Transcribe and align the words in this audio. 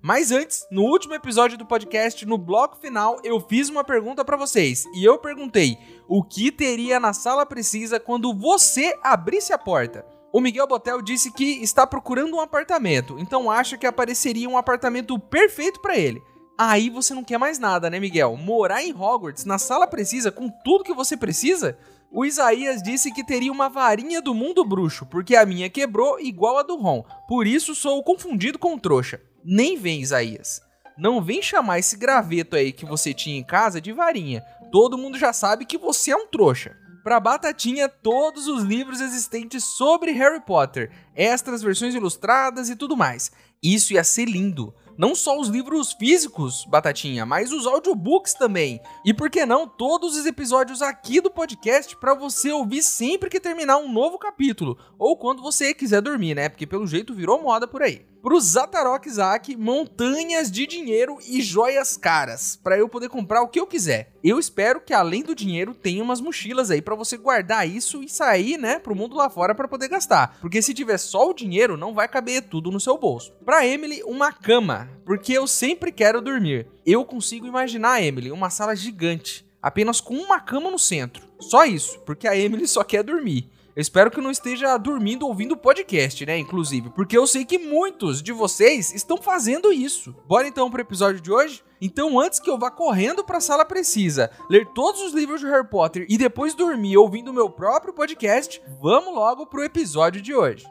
Mas 0.00 0.30
antes, 0.30 0.64
no 0.70 0.82
último 0.82 1.14
episódio 1.14 1.58
do 1.58 1.66
podcast, 1.66 2.24
no 2.24 2.38
bloco 2.38 2.76
final, 2.76 3.18
eu 3.24 3.40
fiz 3.40 3.68
uma 3.68 3.82
pergunta 3.82 4.24
para 4.24 4.36
vocês 4.36 4.84
e 4.94 5.04
eu 5.04 5.18
perguntei: 5.18 5.76
o 6.06 6.22
que 6.22 6.52
teria 6.52 7.00
na 7.00 7.12
sala 7.12 7.44
precisa 7.44 7.98
quando 7.98 8.32
você 8.32 8.96
abrisse 9.02 9.52
a 9.52 9.58
porta? 9.58 10.06
O 10.32 10.40
Miguel 10.40 10.66
Botel 10.66 11.02
disse 11.02 11.32
que 11.32 11.62
está 11.62 11.86
procurando 11.86 12.36
um 12.36 12.40
apartamento, 12.40 13.18
então 13.18 13.50
acha 13.50 13.76
que 13.76 13.86
apareceria 13.86 14.48
um 14.48 14.58
apartamento 14.58 15.18
perfeito 15.18 15.80
para 15.80 15.96
ele. 15.96 16.22
Aí 16.56 16.90
você 16.90 17.14
não 17.14 17.24
quer 17.24 17.38
mais 17.38 17.58
nada, 17.58 17.88
né, 17.88 17.98
Miguel? 17.98 18.36
Morar 18.36 18.82
em 18.82 18.92
Hogwarts, 18.92 19.44
na 19.44 19.58
sala 19.58 19.86
precisa, 19.86 20.30
com 20.30 20.50
tudo 20.64 20.84
que 20.84 20.92
você 20.92 21.16
precisa? 21.16 21.78
O 22.10 22.24
Isaías 22.24 22.82
disse 22.82 23.12
que 23.12 23.24
teria 23.24 23.52
uma 23.52 23.68
varinha 23.68 24.20
do 24.20 24.34
mundo 24.34 24.64
bruxo, 24.64 25.06
porque 25.06 25.36
a 25.36 25.46
minha 25.46 25.68
quebrou 25.70 26.18
igual 26.20 26.58
a 26.58 26.62
do 26.62 26.76
Ron. 26.76 27.04
Por 27.28 27.46
isso 27.46 27.74
sou 27.74 28.02
confundido 28.02 28.58
com 28.58 28.78
trouxa. 28.78 29.20
Nem 29.50 29.78
vem, 29.78 30.02
Isaías. 30.02 30.60
Não 30.98 31.22
vem 31.22 31.40
chamar 31.40 31.78
esse 31.78 31.96
graveto 31.96 32.54
aí 32.54 32.70
que 32.70 32.84
você 32.84 33.14
tinha 33.14 33.38
em 33.38 33.42
casa 33.42 33.80
de 33.80 33.92
varinha. 33.92 34.44
Todo 34.70 34.98
mundo 34.98 35.16
já 35.16 35.32
sabe 35.32 35.64
que 35.64 35.78
você 35.78 36.10
é 36.10 36.16
um 36.16 36.26
trouxa. 36.26 36.76
Pra 37.02 37.18
Batatinha, 37.18 37.88
todos 37.88 38.46
os 38.46 38.62
livros 38.62 39.00
existentes 39.00 39.64
sobre 39.64 40.10
Harry 40.10 40.42
Potter, 40.42 40.92
extras, 41.16 41.62
versões 41.62 41.94
ilustradas 41.94 42.68
e 42.68 42.76
tudo 42.76 42.94
mais. 42.94 43.32
Isso 43.62 43.94
ia 43.94 44.04
ser 44.04 44.26
lindo. 44.26 44.74
Não 44.98 45.14
só 45.14 45.40
os 45.40 45.48
livros 45.48 45.94
físicos, 45.94 46.66
Batatinha, 46.68 47.24
mas 47.24 47.50
os 47.50 47.66
audiobooks 47.66 48.34
também. 48.34 48.82
E 49.02 49.14
por 49.14 49.30
que 49.30 49.46
não 49.46 49.66
todos 49.66 50.14
os 50.14 50.26
episódios 50.26 50.82
aqui 50.82 51.22
do 51.22 51.30
podcast 51.30 51.96
para 51.96 52.12
você 52.12 52.52
ouvir 52.52 52.82
sempre 52.82 53.30
que 53.30 53.40
terminar 53.40 53.78
um 53.78 53.90
novo 53.90 54.18
capítulo, 54.18 54.76
ou 54.98 55.16
quando 55.16 55.40
você 55.40 55.72
quiser 55.72 56.02
dormir, 56.02 56.34
né? 56.34 56.50
Porque 56.50 56.66
pelo 56.66 56.86
jeito 56.86 57.14
virou 57.14 57.40
moda 57.40 57.66
por 57.66 57.82
aí 57.82 58.04
pro 58.22 58.40
Zatarok 58.40 59.08
Isaac 59.08 59.56
montanhas 59.56 60.50
de 60.50 60.66
dinheiro 60.66 61.18
e 61.26 61.40
joias 61.40 61.96
caras, 61.96 62.58
para 62.62 62.78
eu 62.78 62.88
poder 62.88 63.08
comprar 63.08 63.42
o 63.42 63.48
que 63.48 63.60
eu 63.60 63.66
quiser. 63.66 64.12
Eu 64.22 64.38
espero 64.38 64.80
que 64.80 64.92
além 64.92 65.22
do 65.22 65.34
dinheiro 65.34 65.74
tenha 65.74 66.02
umas 66.02 66.20
mochilas 66.20 66.70
aí 66.70 66.82
para 66.82 66.94
você 66.94 67.16
guardar 67.16 67.68
isso 67.68 68.02
e 68.02 68.08
sair, 68.08 68.58
né, 68.58 68.78
pro 68.78 68.94
mundo 68.94 69.16
lá 69.16 69.30
fora 69.30 69.54
para 69.54 69.68
poder 69.68 69.88
gastar. 69.88 70.36
Porque 70.40 70.60
se 70.60 70.74
tiver 70.74 70.98
só 70.98 71.30
o 71.30 71.34
dinheiro, 71.34 71.76
não 71.76 71.94
vai 71.94 72.08
caber 72.08 72.42
tudo 72.42 72.70
no 72.70 72.80
seu 72.80 72.98
bolso. 72.98 73.32
Para 73.44 73.66
Emily, 73.66 74.02
uma 74.04 74.32
cama, 74.32 74.90
porque 75.04 75.32
eu 75.32 75.46
sempre 75.46 75.92
quero 75.92 76.20
dormir. 76.20 76.66
Eu 76.84 77.04
consigo 77.04 77.46
imaginar 77.46 78.02
Emily 78.02 78.30
uma 78.30 78.50
sala 78.50 78.74
gigante, 78.74 79.46
apenas 79.62 80.00
com 80.00 80.14
uma 80.14 80.40
cama 80.40 80.70
no 80.70 80.78
centro. 80.78 81.28
Só 81.40 81.64
isso, 81.64 82.00
porque 82.00 82.26
a 82.26 82.36
Emily 82.36 82.66
só 82.66 82.82
quer 82.82 83.02
dormir. 83.02 83.48
Eu 83.78 83.82
espero 83.82 84.10
que 84.10 84.20
não 84.20 84.32
esteja 84.32 84.76
dormindo 84.76 85.24
ouvindo 85.24 85.52
o 85.52 85.56
podcast, 85.56 86.26
né? 86.26 86.36
Inclusive, 86.36 86.90
porque 86.90 87.16
eu 87.16 87.28
sei 87.28 87.44
que 87.44 87.58
muitos 87.58 88.20
de 88.20 88.32
vocês 88.32 88.92
estão 88.92 89.18
fazendo 89.18 89.72
isso. 89.72 90.12
Bora 90.26 90.48
então 90.48 90.68
pro 90.68 90.80
episódio 90.80 91.20
de 91.20 91.30
hoje? 91.30 91.62
Então, 91.80 92.18
antes 92.18 92.40
que 92.40 92.50
eu 92.50 92.58
vá 92.58 92.72
correndo 92.72 93.22
para 93.22 93.38
a 93.38 93.40
sala 93.40 93.64
precisa, 93.64 94.32
ler 94.50 94.66
todos 94.74 95.00
os 95.00 95.14
livros 95.14 95.40
de 95.40 95.46
Harry 95.46 95.64
Potter 95.64 96.04
e 96.08 96.18
depois 96.18 96.54
dormir 96.54 96.96
ouvindo 96.96 97.28
o 97.28 97.32
meu 97.32 97.48
próprio 97.48 97.92
podcast, 97.92 98.60
vamos 98.80 99.14
logo 99.14 99.46
pro 99.46 99.62
episódio 99.62 100.20
de 100.20 100.34
hoje. 100.34 100.66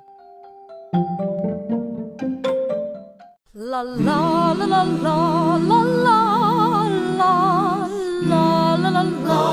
La 3.54 3.84
la 3.84 4.54
la 4.54 4.66
la 4.66 4.84
la 4.84 5.58
la 5.58 5.84
la 6.04 6.24
la 7.16 7.38
la 8.28 8.76
la 8.76 8.92
la 8.92 9.02
la 9.02 9.44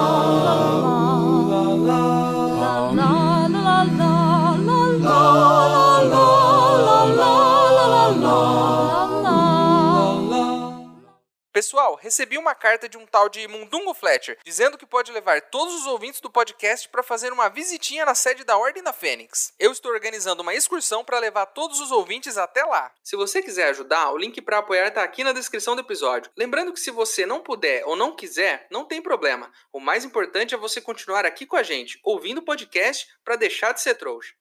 la 1.77 2.34
Pessoal, 11.65 11.95
recebi 11.95 12.37
uma 12.37 12.55
carta 12.55 12.87
de 12.87 12.99
um 12.99 13.07
tal 13.07 13.27
de 13.27 13.49
Mundungo 13.49 13.95
Fletcher 13.95 14.37
dizendo 14.45 14.77
que 14.77 14.85
pode 14.85 15.11
levar 15.11 15.41
todos 15.41 15.73
os 15.75 15.87
ouvintes 15.87 16.21
do 16.21 16.29
podcast 16.29 16.87
para 16.91 17.03
fazer 17.03 17.33
uma 17.33 17.49
visitinha 17.49 18.05
na 18.05 18.15
sede 18.15 18.45
da 18.45 18.59
Ordem 18.59 18.83
da 18.83 18.93
Fênix. 18.93 19.55
Eu 19.59 19.73
estou 19.73 19.91
organizando 19.91 20.43
uma 20.43 20.53
excursão 20.53 21.03
para 21.03 21.19
levar 21.19 21.47
todos 21.47 21.81
os 21.81 21.91
ouvintes 21.91 22.37
até 22.37 22.63
lá. 22.65 22.93
Se 23.03 23.17
você 23.17 23.41
quiser 23.41 23.71
ajudar, 23.71 24.11
o 24.11 24.19
link 24.19 24.43
para 24.43 24.59
apoiar 24.59 24.89
está 24.89 25.03
aqui 25.03 25.25
na 25.25 25.33
descrição 25.33 25.75
do 25.75 25.81
episódio. 25.81 26.31
Lembrando 26.37 26.71
que 26.71 26.81
se 26.81 26.91
você 26.91 27.25
não 27.25 27.41
puder 27.41 27.83
ou 27.87 27.97
não 27.97 28.15
quiser, 28.15 28.67
não 28.71 28.85
tem 28.85 29.01
problema. 29.01 29.51
O 29.73 29.81
mais 29.81 30.05
importante 30.05 30.55
é 30.55 30.59
você 30.59 30.83
continuar 30.83 31.25
aqui 31.25 31.47
com 31.47 31.57
a 31.57 31.63
gente, 31.63 31.99
ouvindo 32.05 32.43
o 32.43 32.45
podcast 32.45 33.09
para 33.25 33.37
deixar 33.37 33.73
de 33.73 33.81
ser 33.81 33.95
trouxa. 33.95 34.35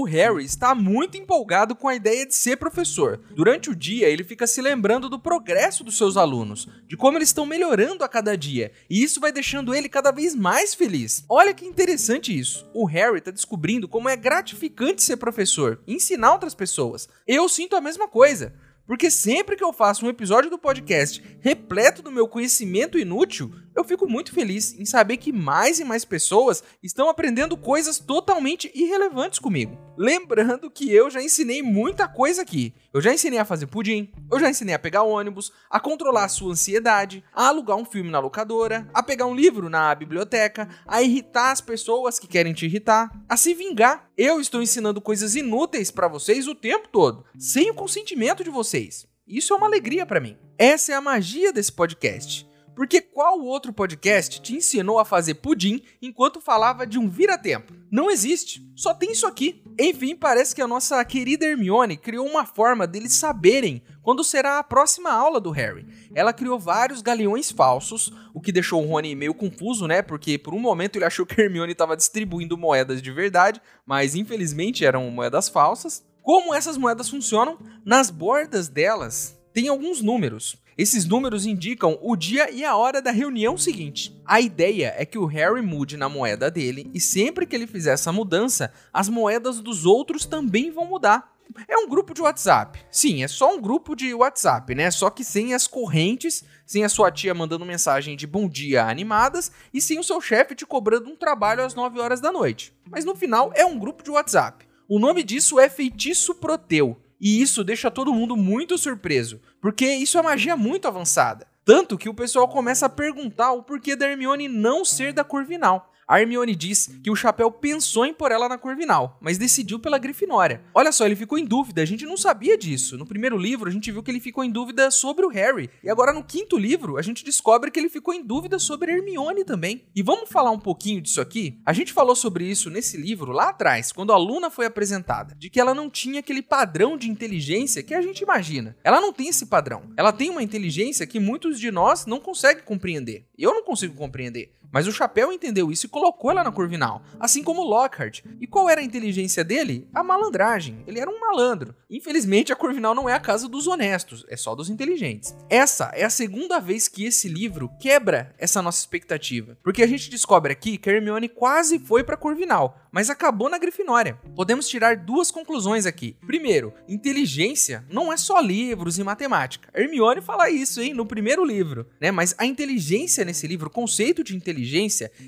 O 0.00 0.04
Harry 0.04 0.44
está 0.44 0.76
muito 0.76 1.18
empolgado 1.18 1.74
com 1.74 1.88
a 1.88 1.94
ideia 1.96 2.24
de 2.24 2.32
ser 2.32 2.56
professor. 2.56 3.20
Durante 3.34 3.68
o 3.68 3.74
dia, 3.74 4.08
ele 4.08 4.22
fica 4.22 4.46
se 4.46 4.62
lembrando 4.62 5.08
do 5.08 5.18
progresso 5.18 5.82
dos 5.82 5.98
seus 5.98 6.16
alunos, 6.16 6.68
de 6.86 6.96
como 6.96 7.18
eles 7.18 7.30
estão 7.30 7.44
melhorando 7.44 8.04
a 8.04 8.08
cada 8.08 8.38
dia, 8.38 8.70
e 8.88 9.02
isso 9.02 9.18
vai 9.18 9.32
deixando 9.32 9.74
ele 9.74 9.88
cada 9.88 10.12
vez 10.12 10.36
mais 10.36 10.72
feliz. 10.72 11.24
Olha 11.28 11.52
que 11.52 11.66
interessante 11.66 12.38
isso. 12.38 12.70
O 12.72 12.86
Harry 12.86 13.18
está 13.18 13.32
descobrindo 13.32 13.88
como 13.88 14.08
é 14.08 14.14
gratificante 14.14 15.02
ser 15.02 15.16
professor, 15.16 15.80
ensinar 15.84 16.30
outras 16.30 16.54
pessoas. 16.54 17.08
Eu 17.26 17.48
sinto 17.48 17.74
a 17.74 17.80
mesma 17.80 18.06
coisa. 18.06 18.54
Porque 18.88 19.10
sempre 19.10 19.54
que 19.54 19.62
eu 19.62 19.70
faço 19.70 20.06
um 20.06 20.08
episódio 20.08 20.48
do 20.48 20.58
podcast 20.58 21.22
repleto 21.40 22.00
do 22.00 22.10
meu 22.10 22.26
conhecimento 22.26 22.98
inútil, 22.98 23.52
eu 23.78 23.84
fico 23.84 24.08
muito 24.08 24.32
feliz 24.32 24.74
em 24.78 24.84
saber 24.84 25.16
que 25.18 25.32
mais 25.32 25.78
e 25.78 25.84
mais 25.84 26.04
pessoas 26.04 26.64
estão 26.82 27.08
aprendendo 27.08 27.56
coisas 27.56 27.98
totalmente 27.98 28.70
irrelevantes 28.74 29.38
comigo. 29.38 29.78
Lembrando 29.96 30.70
que 30.70 30.92
eu 30.92 31.08
já 31.08 31.22
ensinei 31.22 31.62
muita 31.62 32.08
coisa 32.08 32.42
aqui. 32.42 32.74
Eu 32.92 33.00
já 33.00 33.12
ensinei 33.12 33.38
a 33.38 33.44
fazer 33.44 33.66
pudim, 33.66 34.10
eu 34.30 34.40
já 34.40 34.50
ensinei 34.50 34.74
a 34.74 34.78
pegar 34.78 35.02
ônibus, 35.02 35.52
a 35.70 35.78
controlar 35.78 36.24
a 36.24 36.28
sua 36.28 36.52
ansiedade, 36.52 37.22
a 37.32 37.48
alugar 37.48 37.76
um 37.76 37.84
filme 37.84 38.10
na 38.10 38.18
locadora, 38.18 38.88
a 38.92 39.02
pegar 39.02 39.26
um 39.26 39.34
livro 39.34 39.68
na 39.68 39.94
biblioteca, 39.94 40.68
a 40.86 41.02
irritar 41.02 41.52
as 41.52 41.60
pessoas 41.60 42.18
que 42.18 42.26
querem 42.26 42.52
te 42.52 42.66
irritar, 42.66 43.10
a 43.28 43.36
se 43.36 43.54
vingar. 43.54 44.08
Eu 44.16 44.40
estou 44.40 44.62
ensinando 44.62 45.00
coisas 45.00 45.36
inúteis 45.36 45.90
para 45.90 46.08
vocês 46.08 46.48
o 46.48 46.54
tempo 46.54 46.88
todo, 46.88 47.24
sem 47.38 47.70
o 47.70 47.74
consentimento 47.74 48.42
de 48.42 48.50
vocês. 48.50 49.06
Isso 49.26 49.52
é 49.52 49.56
uma 49.56 49.66
alegria 49.66 50.06
para 50.06 50.20
mim. 50.20 50.36
Essa 50.56 50.92
é 50.92 50.94
a 50.94 51.00
magia 51.00 51.52
desse 51.52 51.70
podcast. 51.70 52.47
Porque 52.78 53.00
qual 53.00 53.40
outro 53.40 53.72
podcast 53.72 54.40
te 54.40 54.54
ensinou 54.54 55.00
a 55.00 55.04
fazer 55.04 55.34
pudim 55.34 55.82
enquanto 56.00 56.40
falava 56.40 56.86
de 56.86 56.96
um 56.96 57.08
vira-tempo? 57.08 57.72
Não 57.90 58.08
existe. 58.08 58.64
Só 58.76 58.94
tem 58.94 59.10
isso 59.10 59.26
aqui. 59.26 59.64
Enfim, 59.76 60.14
parece 60.14 60.54
que 60.54 60.62
a 60.62 60.66
nossa 60.68 61.04
querida 61.04 61.44
Hermione 61.44 61.96
criou 61.96 62.24
uma 62.24 62.46
forma 62.46 62.86
deles 62.86 63.14
saberem 63.14 63.82
quando 64.00 64.22
será 64.22 64.60
a 64.60 64.62
próxima 64.62 65.10
aula 65.10 65.40
do 65.40 65.50
Harry. 65.50 65.88
Ela 66.14 66.32
criou 66.32 66.56
vários 66.56 67.02
galeões 67.02 67.50
falsos, 67.50 68.12
o 68.32 68.40
que 68.40 68.52
deixou 68.52 68.80
o 68.80 68.86
Rony 68.86 69.12
meio 69.16 69.34
confuso, 69.34 69.88
né? 69.88 70.00
Porque 70.00 70.38
por 70.38 70.54
um 70.54 70.60
momento 70.60 70.94
ele 70.94 71.04
achou 71.04 71.26
que 71.26 71.40
Hermione 71.40 71.72
estava 71.72 71.96
distribuindo 71.96 72.56
moedas 72.56 73.02
de 73.02 73.10
verdade, 73.10 73.60
mas 73.84 74.14
infelizmente 74.14 74.84
eram 74.84 75.10
moedas 75.10 75.48
falsas. 75.48 76.06
Como 76.22 76.54
essas 76.54 76.76
moedas 76.76 77.08
funcionam? 77.08 77.58
Nas 77.84 78.08
bordas 78.08 78.68
delas 78.68 79.36
tem 79.52 79.66
alguns 79.66 80.00
números. 80.00 80.56
Esses 80.78 81.04
números 81.04 81.44
indicam 81.44 81.98
o 82.00 82.14
dia 82.14 82.52
e 82.52 82.64
a 82.64 82.76
hora 82.76 83.02
da 83.02 83.10
reunião 83.10 83.58
seguinte. 83.58 84.16
A 84.24 84.40
ideia 84.40 84.94
é 84.96 85.04
que 85.04 85.18
o 85.18 85.26
Harry 85.26 85.60
mude 85.60 85.96
na 85.96 86.08
moeda 86.08 86.48
dele 86.48 86.88
e 86.94 87.00
sempre 87.00 87.44
que 87.46 87.56
ele 87.56 87.66
fizer 87.66 87.94
essa 87.94 88.12
mudança, 88.12 88.72
as 88.92 89.08
moedas 89.08 89.60
dos 89.60 89.84
outros 89.84 90.24
também 90.24 90.70
vão 90.70 90.84
mudar. 90.84 91.36
É 91.66 91.76
um 91.78 91.88
grupo 91.88 92.14
de 92.14 92.22
WhatsApp. 92.22 92.78
Sim, 92.92 93.24
é 93.24 93.26
só 93.26 93.56
um 93.56 93.60
grupo 93.60 93.96
de 93.96 94.14
WhatsApp, 94.14 94.72
né? 94.72 94.88
Só 94.92 95.10
que 95.10 95.24
sem 95.24 95.52
as 95.52 95.66
correntes, 95.66 96.44
sem 96.64 96.84
a 96.84 96.88
sua 96.88 97.10
tia 97.10 97.34
mandando 97.34 97.66
mensagem 97.66 98.16
de 98.16 98.24
bom 98.28 98.48
dia 98.48 98.84
animadas 98.84 99.50
e 99.74 99.80
sem 99.80 99.98
o 99.98 100.04
seu 100.04 100.20
chefe 100.20 100.54
te 100.54 100.64
cobrando 100.64 101.10
um 101.10 101.16
trabalho 101.16 101.64
às 101.64 101.74
9 101.74 101.98
horas 101.98 102.20
da 102.20 102.30
noite. 102.30 102.72
Mas 102.88 103.04
no 103.04 103.16
final 103.16 103.50
é 103.56 103.66
um 103.66 103.76
grupo 103.76 104.04
de 104.04 104.12
WhatsApp. 104.12 104.64
O 104.88 105.00
nome 105.00 105.24
disso 105.24 105.58
é 105.58 105.68
Feitiço 105.68 106.36
Proteu 106.36 106.96
e 107.20 107.42
isso 107.42 107.64
deixa 107.64 107.90
todo 107.90 108.14
mundo 108.14 108.36
muito 108.36 108.78
surpreso, 108.78 109.40
porque 109.60 109.86
isso 109.86 110.18
é 110.18 110.22
magia 110.22 110.56
muito 110.56 110.88
avançada. 110.88 111.46
Tanto 111.64 111.98
que 111.98 112.08
o 112.08 112.14
pessoal 112.14 112.48
começa 112.48 112.86
a 112.86 112.88
perguntar 112.88 113.52
o 113.52 113.62
porquê 113.62 113.94
da 113.94 114.08
Hermione 114.08 114.48
não 114.48 114.84
ser 114.84 115.12
da 115.12 115.22
Corvinal. 115.22 115.92
A 116.10 116.22
Hermione 116.22 116.56
diz 116.56 116.88
que 117.02 117.10
o 117.10 117.14
Chapéu 117.14 117.50
pensou 117.50 118.06
em 118.06 118.14
pôr 118.14 118.32
ela 118.32 118.48
na 118.48 118.56
Corvinal, 118.56 119.18
mas 119.20 119.36
decidiu 119.36 119.78
pela 119.78 119.98
Grifinória. 119.98 120.62
Olha 120.72 120.90
só, 120.90 121.04
ele 121.04 121.14
ficou 121.14 121.36
em 121.36 121.44
dúvida, 121.44 121.82
a 121.82 121.84
gente 121.84 122.06
não 122.06 122.16
sabia 122.16 122.56
disso. 122.56 122.96
No 122.96 123.04
primeiro 123.04 123.36
livro, 123.36 123.68
a 123.68 123.70
gente 123.70 123.92
viu 123.92 124.02
que 124.02 124.10
ele 124.10 124.18
ficou 124.18 124.42
em 124.42 124.50
dúvida 124.50 124.90
sobre 124.90 125.26
o 125.26 125.28
Harry, 125.28 125.68
e 125.84 125.90
agora 125.90 126.14
no 126.14 126.24
quinto 126.24 126.56
livro, 126.56 126.96
a 126.96 127.02
gente 127.02 127.22
descobre 127.22 127.70
que 127.70 127.78
ele 127.78 127.90
ficou 127.90 128.14
em 128.14 128.24
dúvida 128.24 128.58
sobre 128.58 128.90
Hermione 128.90 129.44
também. 129.44 129.84
E 129.94 130.02
vamos 130.02 130.30
falar 130.30 130.50
um 130.50 130.58
pouquinho 130.58 131.02
disso 131.02 131.20
aqui? 131.20 131.60
A 131.66 131.74
gente 131.74 131.92
falou 131.92 132.16
sobre 132.16 132.46
isso 132.46 132.70
nesse 132.70 132.96
livro 132.96 133.30
lá 133.30 133.50
atrás, 133.50 133.92
quando 133.92 134.10
a 134.10 134.16
Luna 134.16 134.48
foi 134.48 134.64
apresentada, 134.64 135.34
de 135.36 135.50
que 135.50 135.60
ela 135.60 135.74
não 135.74 135.90
tinha 135.90 136.20
aquele 136.20 136.40
padrão 136.40 136.96
de 136.96 137.10
inteligência 137.10 137.82
que 137.82 137.92
a 137.92 138.00
gente 138.00 138.22
imagina. 138.22 138.74
Ela 138.82 138.98
não 138.98 139.12
tem 139.12 139.28
esse 139.28 139.44
padrão. 139.44 139.82
Ela 139.94 140.10
tem 140.10 140.30
uma 140.30 140.42
inteligência 140.42 141.06
que 141.06 141.20
muitos 141.20 141.60
de 141.60 141.70
nós 141.70 142.06
não 142.06 142.18
conseguem 142.18 142.64
compreender. 142.64 143.26
Eu 143.36 143.52
não 143.52 143.62
consigo 143.62 143.94
compreender. 143.94 144.54
Mas 144.72 144.86
o 144.86 144.92
Chapéu 144.92 145.32
entendeu 145.32 145.70
isso 145.70 145.86
e 145.86 145.88
colocou 145.88 146.30
ela 146.30 146.44
na 146.44 146.52
Corvinal, 146.52 147.02
assim 147.18 147.42
como 147.42 147.62
Lockhart. 147.62 148.22
E 148.40 148.46
qual 148.46 148.68
era 148.68 148.80
a 148.80 148.84
inteligência 148.84 149.42
dele? 149.42 149.88
A 149.94 150.02
malandragem. 150.02 150.82
Ele 150.86 151.00
era 151.00 151.10
um 151.10 151.20
malandro. 151.20 151.74
Infelizmente, 151.90 152.52
a 152.52 152.56
Corvinal 152.56 152.94
não 152.94 153.08
é 153.08 153.14
a 153.14 153.20
casa 153.20 153.48
dos 153.48 153.66
honestos, 153.66 154.24
é 154.28 154.36
só 154.36 154.54
dos 154.54 154.68
inteligentes. 154.68 155.34
Essa 155.48 155.90
é 155.94 156.04
a 156.04 156.10
segunda 156.10 156.58
vez 156.58 156.86
que 156.86 157.04
esse 157.04 157.28
livro 157.28 157.70
quebra 157.80 158.34
essa 158.38 158.60
nossa 158.60 158.80
expectativa, 158.80 159.56
porque 159.62 159.82
a 159.82 159.86
gente 159.86 160.10
descobre 160.10 160.52
aqui 160.52 160.76
que 160.76 160.90
Hermione 160.90 161.28
quase 161.28 161.78
foi 161.78 162.04
para 162.04 162.16
Corvinal, 162.16 162.78
mas 162.92 163.10
acabou 163.10 163.48
na 163.48 163.58
Grifinória. 163.58 164.18
Podemos 164.34 164.68
tirar 164.68 164.96
duas 164.96 165.30
conclusões 165.30 165.86
aqui. 165.86 166.16
Primeiro, 166.26 166.74
inteligência 166.88 167.84
não 167.90 168.12
é 168.12 168.16
só 168.16 168.40
livros 168.40 168.98
e 168.98 169.04
matemática. 169.04 169.68
A 169.72 169.80
Hermione 169.80 170.20
fala 170.20 170.50
isso, 170.50 170.80
hein, 170.80 170.92
no 170.92 171.06
primeiro 171.06 171.44
livro, 171.44 171.86
né? 172.00 172.10
Mas 172.10 172.34
a 172.38 172.44
inteligência 172.44 173.24
nesse 173.24 173.46
livro, 173.46 173.68
o 173.68 173.70
conceito 173.70 174.22
de 174.22 174.36
inteligência, 174.36 174.57